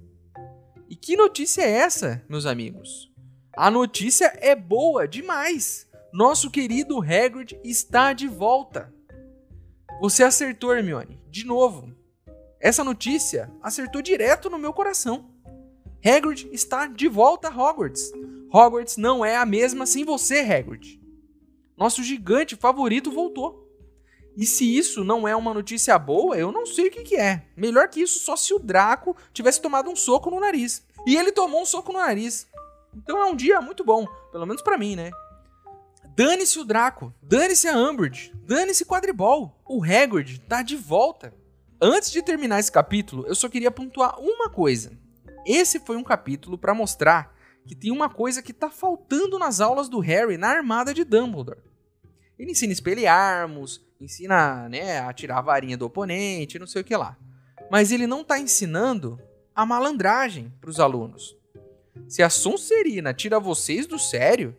E 0.88 0.96
que 0.96 1.16
notícia 1.16 1.62
é 1.62 1.70
essa, 1.70 2.24
meus 2.28 2.46
amigos? 2.46 3.12
A 3.56 3.70
notícia 3.70 4.32
é 4.40 4.54
boa 4.54 5.06
demais. 5.06 5.86
Nosso 6.12 6.50
querido 6.50 7.02
Hagrid 7.02 7.58
está 7.64 8.12
de 8.12 8.26
volta. 8.26 8.94
Você 10.00 10.22
acertou, 10.22 10.72
Hermione, 10.72 11.20
de 11.28 11.44
novo. 11.44 11.92
Essa 12.60 12.82
notícia 12.84 13.50
acertou 13.62 14.00
direto 14.00 14.48
no 14.48 14.58
meu 14.58 14.72
coração. 14.72 15.30
Hagrid 16.04 16.48
está 16.52 16.86
de 16.86 17.08
volta 17.08 17.48
a 17.48 17.50
Hogwarts. 17.50 18.12
Hogwarts 18.52 18.96
não 18.96 19.24
é 19.24 19.36
a 19.36 19.44
mesma 19.44 19.86
sem 19.86 20.04
você, 20.04 20.40
Hagrid. 20.40 21.00
Nosso 21.76 22.02
gigante 22.02 22.56
favorito 22.56 23.10
voltou. 23.10 23.66
E 24.36 24.46
se 24.46 24.76
isso 24.76 25.04
não 25.04 25.26
é 25.26 25.34
uma 25.34 25.52
notícia 25.52 25.98
boa, 25.98 26.36
eu 26.36 26.52
não 26.52 26.64
sei 26.64 26.88
o 26.88 26.90
que, 26.90 27.02
que 27.02 27.16
é. 27.16 27.44
Melhor 27.56 27.88
que 27.88 28.00
isso, 28.00 28.20
só 28.20 28.36
se 28.36 28.54
o 28.54 28.58
Draco 28.58 29.16
tivesse 29.32 29.60
tomado 29.60 29.90
um 29.90 29.96
soco 29.96 30.30
no 30.30 30.40
nariz. 30.40 30.84
E 31.06 31.16
ele 31.16 31.32
tomou 31.32 31.62
um 31.62 31.66
soco 31.66 31.92
no 31.92 31.98
nariz. 31.98 32.46
Então 32.94 33.18
é 33.18 33.24
um 33.26 33.34
dia 33.34 33.60
muito 33.60 33.84
bom, 33.84 34.06
pelo 34.30 34.46
menos 34.46 34.62
para 34.62 34.78
mim, 34.78 34.96
né? 34.96 35.10
Dane-se 36.16 36.58
o 36.58 36.64
Draco, 36.64 37.12
dane-se 37.22 37.68
a 37.68 37.76
Umbridge, 37.76 38.32
dane-se 38.44 38.84
Quadribol. 38.84 39.60
O 39.64 39.82
Hagrid 39.84 40.40
tá 40.48 40.62
de 40.62 40.76
volta. 40.76 41.34
Antes 41.80 42.10
de 42.10 42.22
terminar 42.22 42.58
esse 42.58 42.72
capítulo, 42.72 43.24
eu 43.26 43.34
só 43.36 43.48
queria 43.48 43.70
pontuar 43.70 44.18
uma 44.20 44.48
coisa. 44.48 44.92
Esse 45.46 45.78
foi 45.78 45.96
um 45.96 46.02
capítulo 46.02 46.58
para 46.58 46.74
mostrar 46.74 47.36
que 47.68 47.74
tem 47.74 47.92
uma 47.92 48.08
coisa 48.08 48.42
que 48.42 48.54
tá 48.54 48.70
faltando 48.70 49.38
nas 49.38 49.60
aulas 49.60 49.90
do 49.90 50.00
Harry 50.00 50.38
na 50.38 50.48
armada 50.48 50.94
de 50.94 51.04
Dumbledore. 51.04 51.60
Ele 52.38 52.52
ensina 52.52 52.72
espelharmos, 52.72 53.84
ensina 54.00 54.68
né, 54.70 55.00
a 55.00 55.12
tirar 55.12 55.38
a 55.38 55.42
varinha 55.42 55.76
do 55.76 55.84
oponente, 55.84 56.58
não 56.58 56.66
sei 56.66 56.80
o 56.80 56.84
que 56.84 56.96
lá. 56.96 57.18
Mas 57.70 57.92
ele 57.92 58.06
não 58.06 58.24
tá 58.24 58.38
ensinando 58.38 59.20
a 59.54 59.66
malandragem 59.66 60.50
para 60.58 60.70
os 60.70 60.80
alunos. 60.80 61.36
Se 62.08 62.22
a 62.22 62.30
Sonserina 62.30 63.12
tira 63.12 63.38
vocês 63.38 63.86
do 63.86 63.98
sério, 63.98 64.56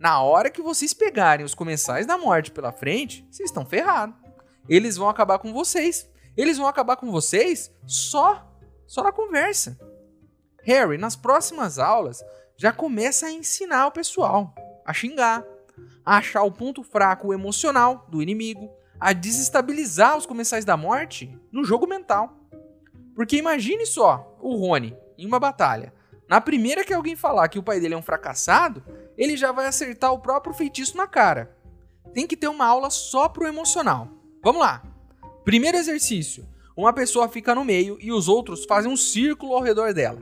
na 0.00 0.20
hora 0.20 0.50
que 0.50 0.60
vocês 0.60 0.92
pegarem 0.92 1.46
os 1.46 1.54
comensais 1.54 2.06
da 2.06 2.18
morte 2.18 2.50
pela 2.50 2.72
frente, 2.72 3.24
vocês 3.30 3.50
estão 3.50 3.64
ferrados. 3.64 4.16
Eles 4.68 4.96
vão 4.96 5.08
acabar 5.08 5.38
com 5.38 5.52
vocês. 5.52 6.10
Eles 6.36 6.58
vão 6.58 6.66
acabar 6.66 6.96
com 6.96 7.12
vocês 7.12 7.70
só 7.86 8.48
só 8.84 9.02
na 9.04 9.12
conversa. 9.12 9.78
Harry, 10.64 10.96
nas 10.96 11.16
próximas 11.16 11.78
aulas, 11.78 12.22
já 12.56 12.72
começa 12.72 13.26
a 13.26 13.32
ensinar 13.32 13.86
o 13.86 13.92
pessoal 13.92 14.54
a 14.84 14.92
xingar, 14.92 15.44
a 16.04 16.16
achar 16.16 16.42
o 16.42 16.52
ponto 16.52 16.82
fraco 16.82 17.32
emocional 17.32 18.06
do 18.08 18.22
inimigo, 18.22 18.70
a 19.00 19.12
desestabilizar 19.12 20.16
os 20.16 20.26
comensais 20.26 20.64
da 20.64 20.76
morte 20.76 21.36
no 21.50 21.64
jogo 21.64 21.86
mental. 21.86 22.36
Porque 23.14 23.36
imagine 23.36 23.86
só 23.86 24.36
o 24.40 24.56
Rony 24.56 24.96
em 25.18 25.26
uma 25.26 25.40
batalha. 25.40 25.92
Na 26.28 26.40
primeira 26.40 26.84
que 26.84 26.94
alguém 26.94 27.16
falar 27.16 27.48
que 27.48 27.58
o 27.58 27.62
pai 27.62 27.78
dele 27.78 27.94
é 27.94 27.96
um 27.96 28.02
fracassado, 28.02 28.82
ele 29.18 29.36
já 29.36 29.52
vai 29.52 29.66
acertar 29.66 30.12
o 30.12 30.18
próprio 30.18 30.54
feitiço 30.54 30.96
na 30.96 31.06
cara. 31.06 31.56
Tem 32.14 32.26
que 32.26 32.36
ter 32.36 32.48
uma 32.48 32.66
aula 32.66 32.90
só 32.90 33.28
pro 33.28 33.46
emocional. 33.46 34.08
Vamos 34.42 34.60
lá. 34.60 34.82
Primeiro 35.44 35.76
exercício. 35.76 36.46
Uma 36.76 36.92
pessoa 36.92 37.28
fica 37.28 37.54
no 37.54 37.64
meio 37.64 37.98
e 38.00 38.10
os 38.10 38.28
outros 38.28 38.64
fazem 38.64 38.90
um 38.90 38.96
círculo 38.96 39.54
ao 39.54 39.62
redor 39.62 39.92
dela. 39.92 40.18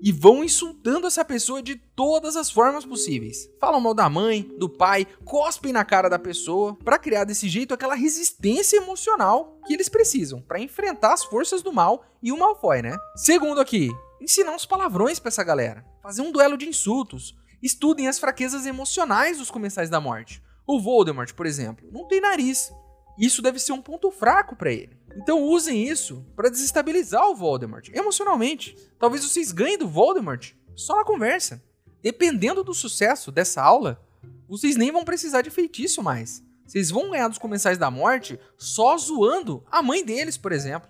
E 0.00 0.12
vão 0.12 0.44
insultando 0.44 1.06
essa 1.06 1.24
pessoa 1.24 1.62
de 1.62 1.76
todas 1.76 2.36
as 2.36 2.50
formas 2.50 2.84
possíveis. 2.84 3.50
Falam 3.60 3.80
mal 3.80 3.94
da 3.94 4.08
mãe, 4.08 4.42
do 4.58 4.68
pai, 4.68 5.06
cospem 5.24 5.72
na 5.72 5.84
cara 5.84 6.08
da 6.08 6.18
pessoa, 6.18 6.76
para 6.84 6.98
criar 6.98 7.24
desse 7.24 7.48
jeito 7.48 7.74
aquela 7.74 7.94
resistência 7.94 8.76
emocional 8.76 9.58
que 9.66 9.74
eles 9.74 9.88
precisam 9.88 10.40
para 10.40 10.60
enfrentar 10.60 11.14
as 11.14 11.24
forças 11.24 11.62
do 11.62 11.72
mal 11.72 12.04
e 12.22 12.30
o 12.30 12.38
Malfoy, 12.38 12.82
né? 12.82 12.96
Segundo 13.16 13.60
aqui, 13.60 13.90
ensinar 14.20 14.52
uns 14.52 14.66
palavrões 14.66 15.18
para 15.18 15.28
essa 15.28 15.42
galera, 15.42 15.84
fazer 16.02 16.22
um 16.22 16.30
duelo 16.30 16.56
de 16.56 16.68
insultos, 16.68 17.34
Estudem 17.62 18.06
as 18.06 18.20
fraquezas 18.20 18.66
emocionais 18.66 19.38
dos 19.38 19.50
comensais 19.50 19.90
da 19.90 20.00
morte. 20.00 20.42
O 20.66 20.80
Voldemort, 20.80 21.32
por 21.34 21.44
exemplo, 21.44 21.88
não 21.90 22.06
tem 22.06 22.20
nariz. 22.20 22.72
Isso 23.18 23.42
deve 23.42 23.58
ser 23.58 23.72
um 23.72 23.82
ponto 23.82 24.10
fraco 24.12 24.54
para 24.54 24.72
ele. 24.72 24.97
Então 25.16 25.42
usem 25.42 25.82
isso 25.82 26.24
para 26.36 26.50
desestabilizar 26.50 27.28
o 27.28 27.34
Voldemort 27.34 27.88
emocionalmente. 27.92 28.76
Talvez 28.98 29.24
vocês 29.24 29.52
ganhem 29.52 29.78
do 29.78 29.88
Voldemort 29.88 30.52
só 30.76 30.96
na 30.96 31.04
conversa. 31.04 31.62
Dependendo 32.02 32.62
do 32.62 32.72
sucesso 32.72 33.32
dessa 33.32 33.62
aula, 33.62 34.00
vocês 34.48 34.76
nem 34.76 34.92
vão 34.92 35.04
precisar 35.04 35.42
de 35.42 35.50
feitiço 35.50 36.02
mais. 36.02 36.42
Vocês 36.66 36.90
vão 36.90 37.10
ganhar 37.10 37.28
dos 37.28 37.38
comensais 37.38 37.78
da 37.78 37.90
morte 37.90 38.38
só 38.56 38.96
zoando 38.96 39.64
a 39.70 39.82
mãe 39.82 40.04
deles, 40.04 40.36
por 40.36 40.52
exemplo. 40.52 40.88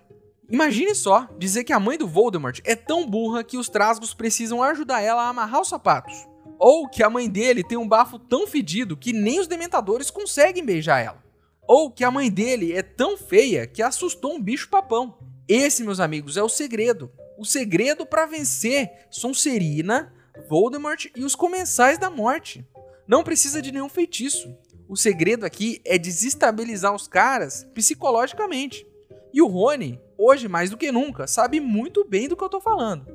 Imagine 0.49 0.95
só 0.95 1.27
dizer 1.37 1.63
que 1.63 1.71
a 1.71 1.79
mãe 1.79 1.97
do 1.97 2.07
Voldemort 2.07 2.59
é 2.65 2.75
tão 2.75 3.07
burra 3.07 3.43
que 3.43 3.57
os 3.57 3.69
trasgos 3.69 4.13
precisam 4.13 4.63
ajudar 4.63 5.01
ela 5.01 5.23
a 5.23 5.29
amarrar 5.29 5.61
os 5.61 5.69
sapatos. 5.69 6.27
Ou 6.57 6.89
que 6.89 7.03
a 7.03 7.09
mãe 7.09 7.29
dele 7.29 7.63
tem 7.63 7.77
um 7.77 7.87
bafo 7.87 8.19
tão 8.19 8.45
fedido 8.45 8.97
que 8.97 9.13
nem 9.13 9.39
os 9.39 9.47
dementadores 9.47 10.11
conseguem 10.11 10.65
beijar 10.65 10.99
ela. 10.99 11.23
Ou 11.69 11.91
que 11.91 12.03
a 12.03 12.09
mãe 12.09 12.31
dele 12.31 12.73
é 12.73 12.81
tão 12.81 13.15
feia 13.15 13.67
que 13.67 13.83
assustou 13.83 14.33
um 14.33 14.41
bicho 14.41 14.69
papão. 14.69 15.19
Esse, 15.47 15.83
meus 15.83 15.99
amigos, 15.99 16.35
é 16.35 16.41
o 16.41 16.49
segredo. 16.49 17.11
O 17.37 17.45
segredo 17.45 18.07
para 18.07 18.25
vencer 18.25 19.05
Sonserina, 19.11 20.11
Voldemort 20.49 21.05
e 21.15 21.23
os 21.23 21.35
comensais 21.35 21.99
da 21.99 22.09
morte. 22.09 22.67
Não 23.07 23.23
precisa 23.23 23.61
de 23.61 23.71
nenhum 23.71 23.87
feitiço. 23.87 24.51
O 24.87 24.97
segredo 24.97 25.45
aqui 25.45 25.79
é 25.85 25.99
desestabilizar 25.99 26.91
os 26.95 27.07
caras 27.07 27.67
psicologicamente. 27.71 28.83
E 29.31 29.39
o 29.39 29.45
Rony, 29.45 30.01
hoje 30.17 30.47
mais 30.47 30.71
do 30.71 30.77
que 30.77 30.91
nunca, 30.91 31.27
sabe 31.27 31.59
muito 31.59 32.03
bem 32.03 32.27
do 32.27 32.35
que 32.35 32.43
eu 32.43 32.49
tô 32.49 32.59
falando. 32.59 33.05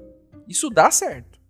Isso 0.46 0.70
dá 0.70 0.92
certo. 0.92 1.40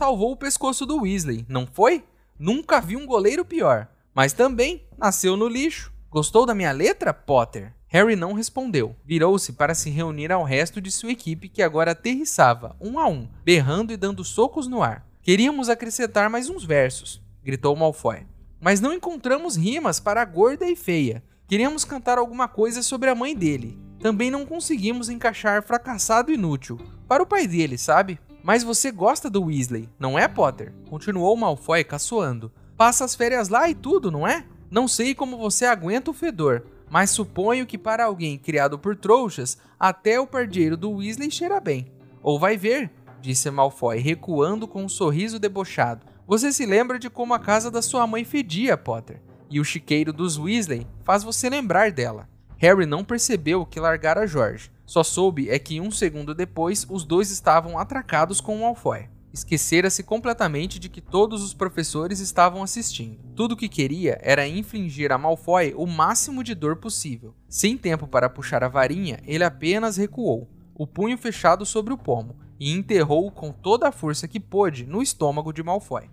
Salvou 0.00 0.32
o 0.32 0.36
pescoço 0.36 0.86
do 0.86 1.02
Weasley, 1.02 1.44
não 1.46 1.66
foi? 1.70 2.02
Nunca 2.38 2.80
vi 2.80 2.96
um 2.96 3.04
goleiro 3.04 3.44
pior. 3.44 3.86
Mas 4.14 4.32
também 4.32 4.82
nasceu 4.96 5.36
no 5.36 5.46
lixo. 5.46 5.92
Gostou 6.08 6.46
da 6.46 6.54
minha 6.54 6.72
letra, 6.72 7.12
Potter? 7.12 7.74
Harry 7.86 8.16
não 8.16 8.32
respondeu. 8.32 8.96
Virou-se 9.04 9.52
para 9.52 9.74
se 9.74 9.90
reunir 9.90 10.32
ao 10.32 10.42
resto 10.42 10.80
de 10.80 10.90
sua 10.90 11.12
equipe 11.12 11.50
que 11.50 11.62
agora 11.62 11.90
aterrissava, 11.90 12.74
um 12.80 12.98
a 12.98 13.06
um, 13.06 13.28
berrando 13.44 13.92
e 13.92 13.96
dando 13.98 14.24
socos 14.24 14.66
no 14.66 14.82
ar. 14.82 15.06
Queríamos 15.20 15.68
acrescentar 15.68 16.30
mais 16.30 16.48
uns 16.48 16.64
versos, 16.64 17.20
gritou 17.44 17.76
Malfoy. 17.76 18.26
Mas 18.58 18.80
não 18.80 18.94
encontramos 18.94 19.54
rimas 19.54 20.00
para 20.00 20.22
a 20.22 20.24
gorda 20.24 20.66
e 20.66 20.76
feia. 20.76 21.22
Queríamos 21.46 21.84
cantar 21.84 22.16
alguma 22.16 22.48
coisa 22.48 22.82
sobre 22.82 23.10
a 23.10 23.14
mãe 23.14 23.36
dele. 23.36 23.78
Também 23.98 24.30
não 24.30 24.46
conseguimos 24.46 25.10
encaixar 25.10 25.62
fracassado 25.62 26.32
inútil. 26.32 26.80
Para 27.06 27.22
o 27.22 27.26
pai 27.26 27.46
dele, 27.46 27.76
sabe? 27.76 28.18
Mas 28.42 28.62
você 28.62 28.90
gosta 28.90 29.28
do 29.28 29.44
Weasley, 29.44 29.88
não 29.98 30.18
é, 30.18 30.26
Potter? 30.26 30.72
Continuou 30.88 31.36
Malfoy 31.36 31.84
caçoando. 31.84 32.50
Passa 32.76 33.04
as 33.04 33.14
férias 33.14 33.48
lá 33.48 33.68
e 33.68 33.74
tudo, 33.74 34.10
não 34.10 34.26
é? 34.26 34.44
Não 34.70 34.88
sei 34.88 35.14
como 35.14 35.36
você 35.36 35.66
aguenta 35.66 36.10
o 36.10 36.14
fedor, 36.14 36.64
mas 36.88 37.10
suponho 37.10 37.66
que 37.66 37.76
para 37.76 38.04
alguém 38.04 38.38
criado 38.38 38.78
por 38.78 38.96
trouxas, 38.96 39.58
até 39.78 40.18
o 40.18 40.26
pardieiro 40.26 40.76
do 40.76 40.92
Weasley 40.92 41.30
cheira 41.30 41.60
bem. 41.60 41.92
Ou 42.22 42.38
vai 42.38 42.56
ver, 42.56 42.90
disse 43.20 43.50
Malfoy, 43.50 43.98
recuando 43.98 44.66
com 44.66 44.84
um 44.84 44.88
sorriso 44.88 45.38
debochado. 45.38 46.06
Você 46.26 46.52
se 46.52 46.64
lembra 46.64 46.98
de 46.98 47.10
como 47.10 47.34
a 47.34 47.38
casa 47.38 47.70
da 47.70 47.82
sua 47.82 48.06
mãe 48.06 48.24
fedia, 48.24 48.76
Potter, 48.76 49.20
e 49.50 49.60
o 49.60 49.64
chiqueiro 49.64 50.12
dos 50.12 50.38
Weasley 50.38 50.86
faz 51.02 51.22
você 51.22 51.50
lembrar 51.50 51.90
dela. 51.90 52.28
Harry 52.56 52.86
não 52.86 53.04
percebeu 53.04 53.66
que 53.66 53.80
largara 53.80 54.26
George. 54.26 54.70
Só 54.90 55.04
soube 55.04 55.48
é 55.48 55.56
que 55.56 55.80
um 55.80 55.88
segundo 55.88 56.34
depois 56.34 56.84
os 56.90 57.04
dois 57.04 57.30
estavam 57.30 57.78
atracados 57.78 58.40
com 58.40 58.56
o 58.56 58.62
Malfoy. 58.62 59.08
Esquecera-se 59.32 60.02
completamente 60.02 60.80
de 60.80 60.88
que 60.88 61.00
todos 61.00 61.44
os 61.44 61.54
professores 61.54 62.18
estavam 62.18 62.60
assistindo. 62.60 63.20
Tudo 63.36 63.52
o 63.52 63.56
que 63.56 63.68
queria 63.68 64.18
era 64.20 64.48
infligir 64.48 65.12
a 65.12 65.16
Malfoy 65.16 65.72
o 65.76 65.86
máximo 65.86 66.42
de 66.42 66.56
dor 66.56 66.74
possível. 66.74 67.36
Sem 67.48 67.78
tempo 67.78 68.08
para 68.08 68.28
puxar 68.28 68.64
a 68.64 68.68
varinha, 68.68 69.20
ele 69.24 69.44
apenas 69.44 69.96
recuou, 69.96 70.50
o 70.74 70.88
punho 70.88 71.16
fechado 71.16 71.64
sobre 71.64 71.94
o 71.94 71.96
pomo, 71.96 72.34
e 72.58 72.72
enterrou 72.72 73.30
com 73.30 73.52
toda 73.52 73.86
a 73.86 73.92
força 73.92 74.26
que 74.26 74.40
pôde 74.40 74.86
no 74.86 75.00
estômago 75.00 75.52
de 75.52 75.62
Malfoy. 75.62 76.10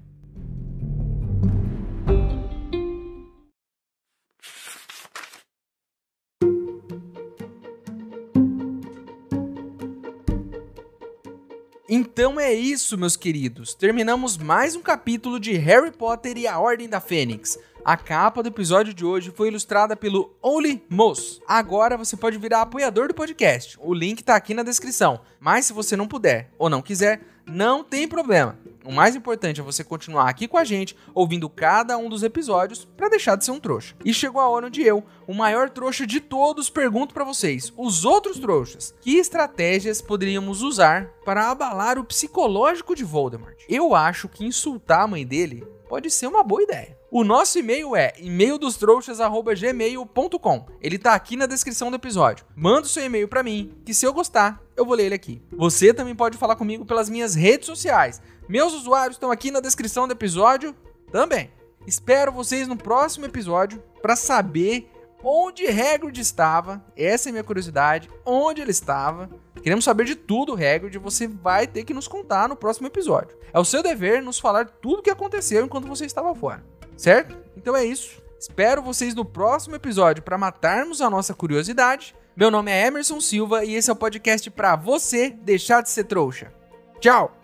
Então 12.18 12.40
é 12.40 12.52
isso, 12.52 12.98
meus 12.98 13.16
queridos. 13.16 13.76
Terminamos 13.76 14.40
mais 14.40 14.76
um 14.76 14.82
capítulo 14.82 15.40
de 15.40 15.54
Harry 15.54 15.92
Potter 15.92 16.36
e 16.36 16.48
a 16.48 16.58
Ordem 16.58 16.90
da 16.90 17.00
Fênix. 17.00 17.60
A 17.86 17.96
capa 17.96 18.42
do 18.42 18.50
episódio 18.50 18.92
de 18.92 19.06
hoje 19.06 19.30
foi 19.30 19.50
ilustrada 19.50 19.96
pelo 19.96 20.36
Only 20.42 20.84
Moss. 20.90 21.40
Agora 21.48 21.96
você 21.96 22.18
pode 22.18 22.40
virar 22.40 22.64
apoiador 22.64 23.10
do 23.10 23.14
podcast. 23.14 23.78
O 23.80 23.94
link 23.94 24.24
tá 24.24 24.36
aqui 24.36 24.56
na 24.56 24.64
descrição. 24.64 25.22
Mas 25.40 25.68
se 25.68 25.74
você 25.74 25.96
não 25.96 26.08
puder 26.08 26.50
ou 26.58 26.72
não 26.72 26.82
quiser, 26.82 27.22
não 27.48 27.84
tem 27.84 28.08
problema. 28.08 28.58
O 28.88 28.92
mais 28.92 29.18
importante 29.18 29.60
é 29.60 29.64
você 29.64 29.84
continuar 29.84 30.30
aqui 30.30 30.48
com 30.48 30.58
a 30.58 30.64
gente, 30.64 30.96
ouvindo 31.14 31.50
cada 31.50 31.98
um 31.98 32.08
dos 32.08 32.24
episódios, 32.24 32.86
para 32.86 33.10
deixar 33.10 33.36
de 33.36 33.44
ser 33.44 33.52
um 33.52 33.60
trouxa. 33.60 33.94
E 34.06 34.14
chegou 34.14 34.40
a 34.40 34.48
hora 34.48 34.68
onde 34.68 34.82
eu, 34.82 35.04
o 35.28 35.34
maior 35.34 35.70
trouxa 35.70 36.08
de 36.08 36.22
todos, 36.22 36.70
pergunto 36.70 37.14
para 37.14 37.26
vocês, 37.26 37.74
os 37.76 38.06
outros 38.06 38.40
trouxas, 38.40 38.96
que 39.02 39.18
estratégias 39.18 40.02
poderíamos 40.02 40.62
usar 40.62 41.08
para 41.26 41.52
abalar 41.52 42.00
o 42.00 42.06
psicológico 42.06 42.96
de 42.96 43.04
Voldemort? 43.04 43.58
Eu 43.68 43.94
acho 43.94 44.30
que 44.30 44.46
insultar 44.46 45.02
a 45.02 45.08
mãe 45.08 45.26
dele 45.26 45.68
pode 45.90 46.10
ser 46.10 46.28
uma 46.28 46.44
boa 46.44 46.64
ideia. 46.64 46.98
O 47.18 47.24
nosso 47.24 47.58
e-mail 47.58 47.96
é 47.96 48.14
e-maildostrouxas@gmail.com. 48.20 50.68
Ele 50.80 51.00
tá 51.00 51.16
aqui 51.16 51.36
na 51.36 51.48
descrição 51.48 51.90
do 51.90 51.96
episódio. 51.96 52.46
Manda 52.56 52.86
o 52.86 52.88
seu 52.88 53.04
e-mail 53.04 53.28
para 53.28 53.42
mim, 53.42 53.74
que 53.84 53.92
se 53.92 54.06
eu 54.06 54.14
gostar, 54.14 54.62
eu 54.76 54.86
vou 54.86 54.94
ler 54.94 55.06
ele 55.06 55.16
aqui. 55.16 55.42
Você 55.52 55.92
também 55.92 56.14
pode 56.14 56.38
falar 56.38 56.56
comigo 56.56 56.86
pelas 56.86 57.10
minhas 57.10 57.34
redes 57.34 57.66
sociais. 57.66 58.22
Meus 58.48 58.72
usuários 58.72 59.16
estão 59.16 59.32
aqui 59.32 59.50
na 59.50 59.60
descrição 59.60 60.08
do 60.08 60.14
episódio 60.14 60.76
também. 61.12 61.50
Espero 61.88 62.32
vocês 62.32 62.68
no 62.68 62.78
próximo 62.78 63.26
episódio 63.26 63.82
para 64.00 64.16
saber 64.16 64.88
onde 65.24 65.66
Hagrid 65.66 66.22
estava. 66.22 66.86
Essa 66.96 67.30
é 67.30 67.32
a 67.32 67.34
minha 67.34 67.44
curiosidade, 67.44 68.12
onde 68.24 68.62
ele 68.62 68.70
estava. 68.70 69.28
Queremos 69.64 69.86
saber 69.86 70.06
de 70.06 70.16
tudo, 70.16 70.54
Hagrid, 70.54 71.00
você 71.00 71.28
vai 71.28 71.66
ter 71.66 71.84
que 71.84 71.96
nos 71.96 72.08
contar 72.08 72.48
no 72.48 72.56
próximo 72.56 72.86
episódio. 72.86 73.36
É 73.52 73.60
o 73.60 73.66
seu 73.66 73.82
dever 73.82 74.22
nos 74.22 74.38
falar 74.38 74.66
tudo 74.66 75.00
o 75.00 75.02
que 75.02 75.10
aconteceu 75.10 75.66
enquanto 75.66 75.88
você 75.88 76.06
estava 76.06 76.36
fora. 76.36 76.77
Certo? 76.98 77.38
Então 77.56 77.76
é 77.76 77.86
isso. 77.86 78.22
Espero 78.40 78.82
vocês 78.82 79.16
no 79.16 79.24
próximo 79.24 79.76
episódio 79.76 80.24
para 80.24 80.38
matarmos 80.38 81.02
a 81.02 81.10
nossa 81.10 81.34
curiosidade. 81.34 82.16
Meu 82.36 82.52
nome 82.52 82.72
é 82.72 82.86
Emerson 82.86 83.22
Silva 83.22 83.64
e 83.64 83.76
esse 83.76 83.90
é 83.90 83.94
o 83.94 83.96
podcast 83.96 84.50
para 84.52 84.76
você 84.76 85.30
deixar 85.30 85.82
de 85.82 85.90
ser 85.90 86.04
trouxa. 86.04 86.52
Tchau! 87.00 87.37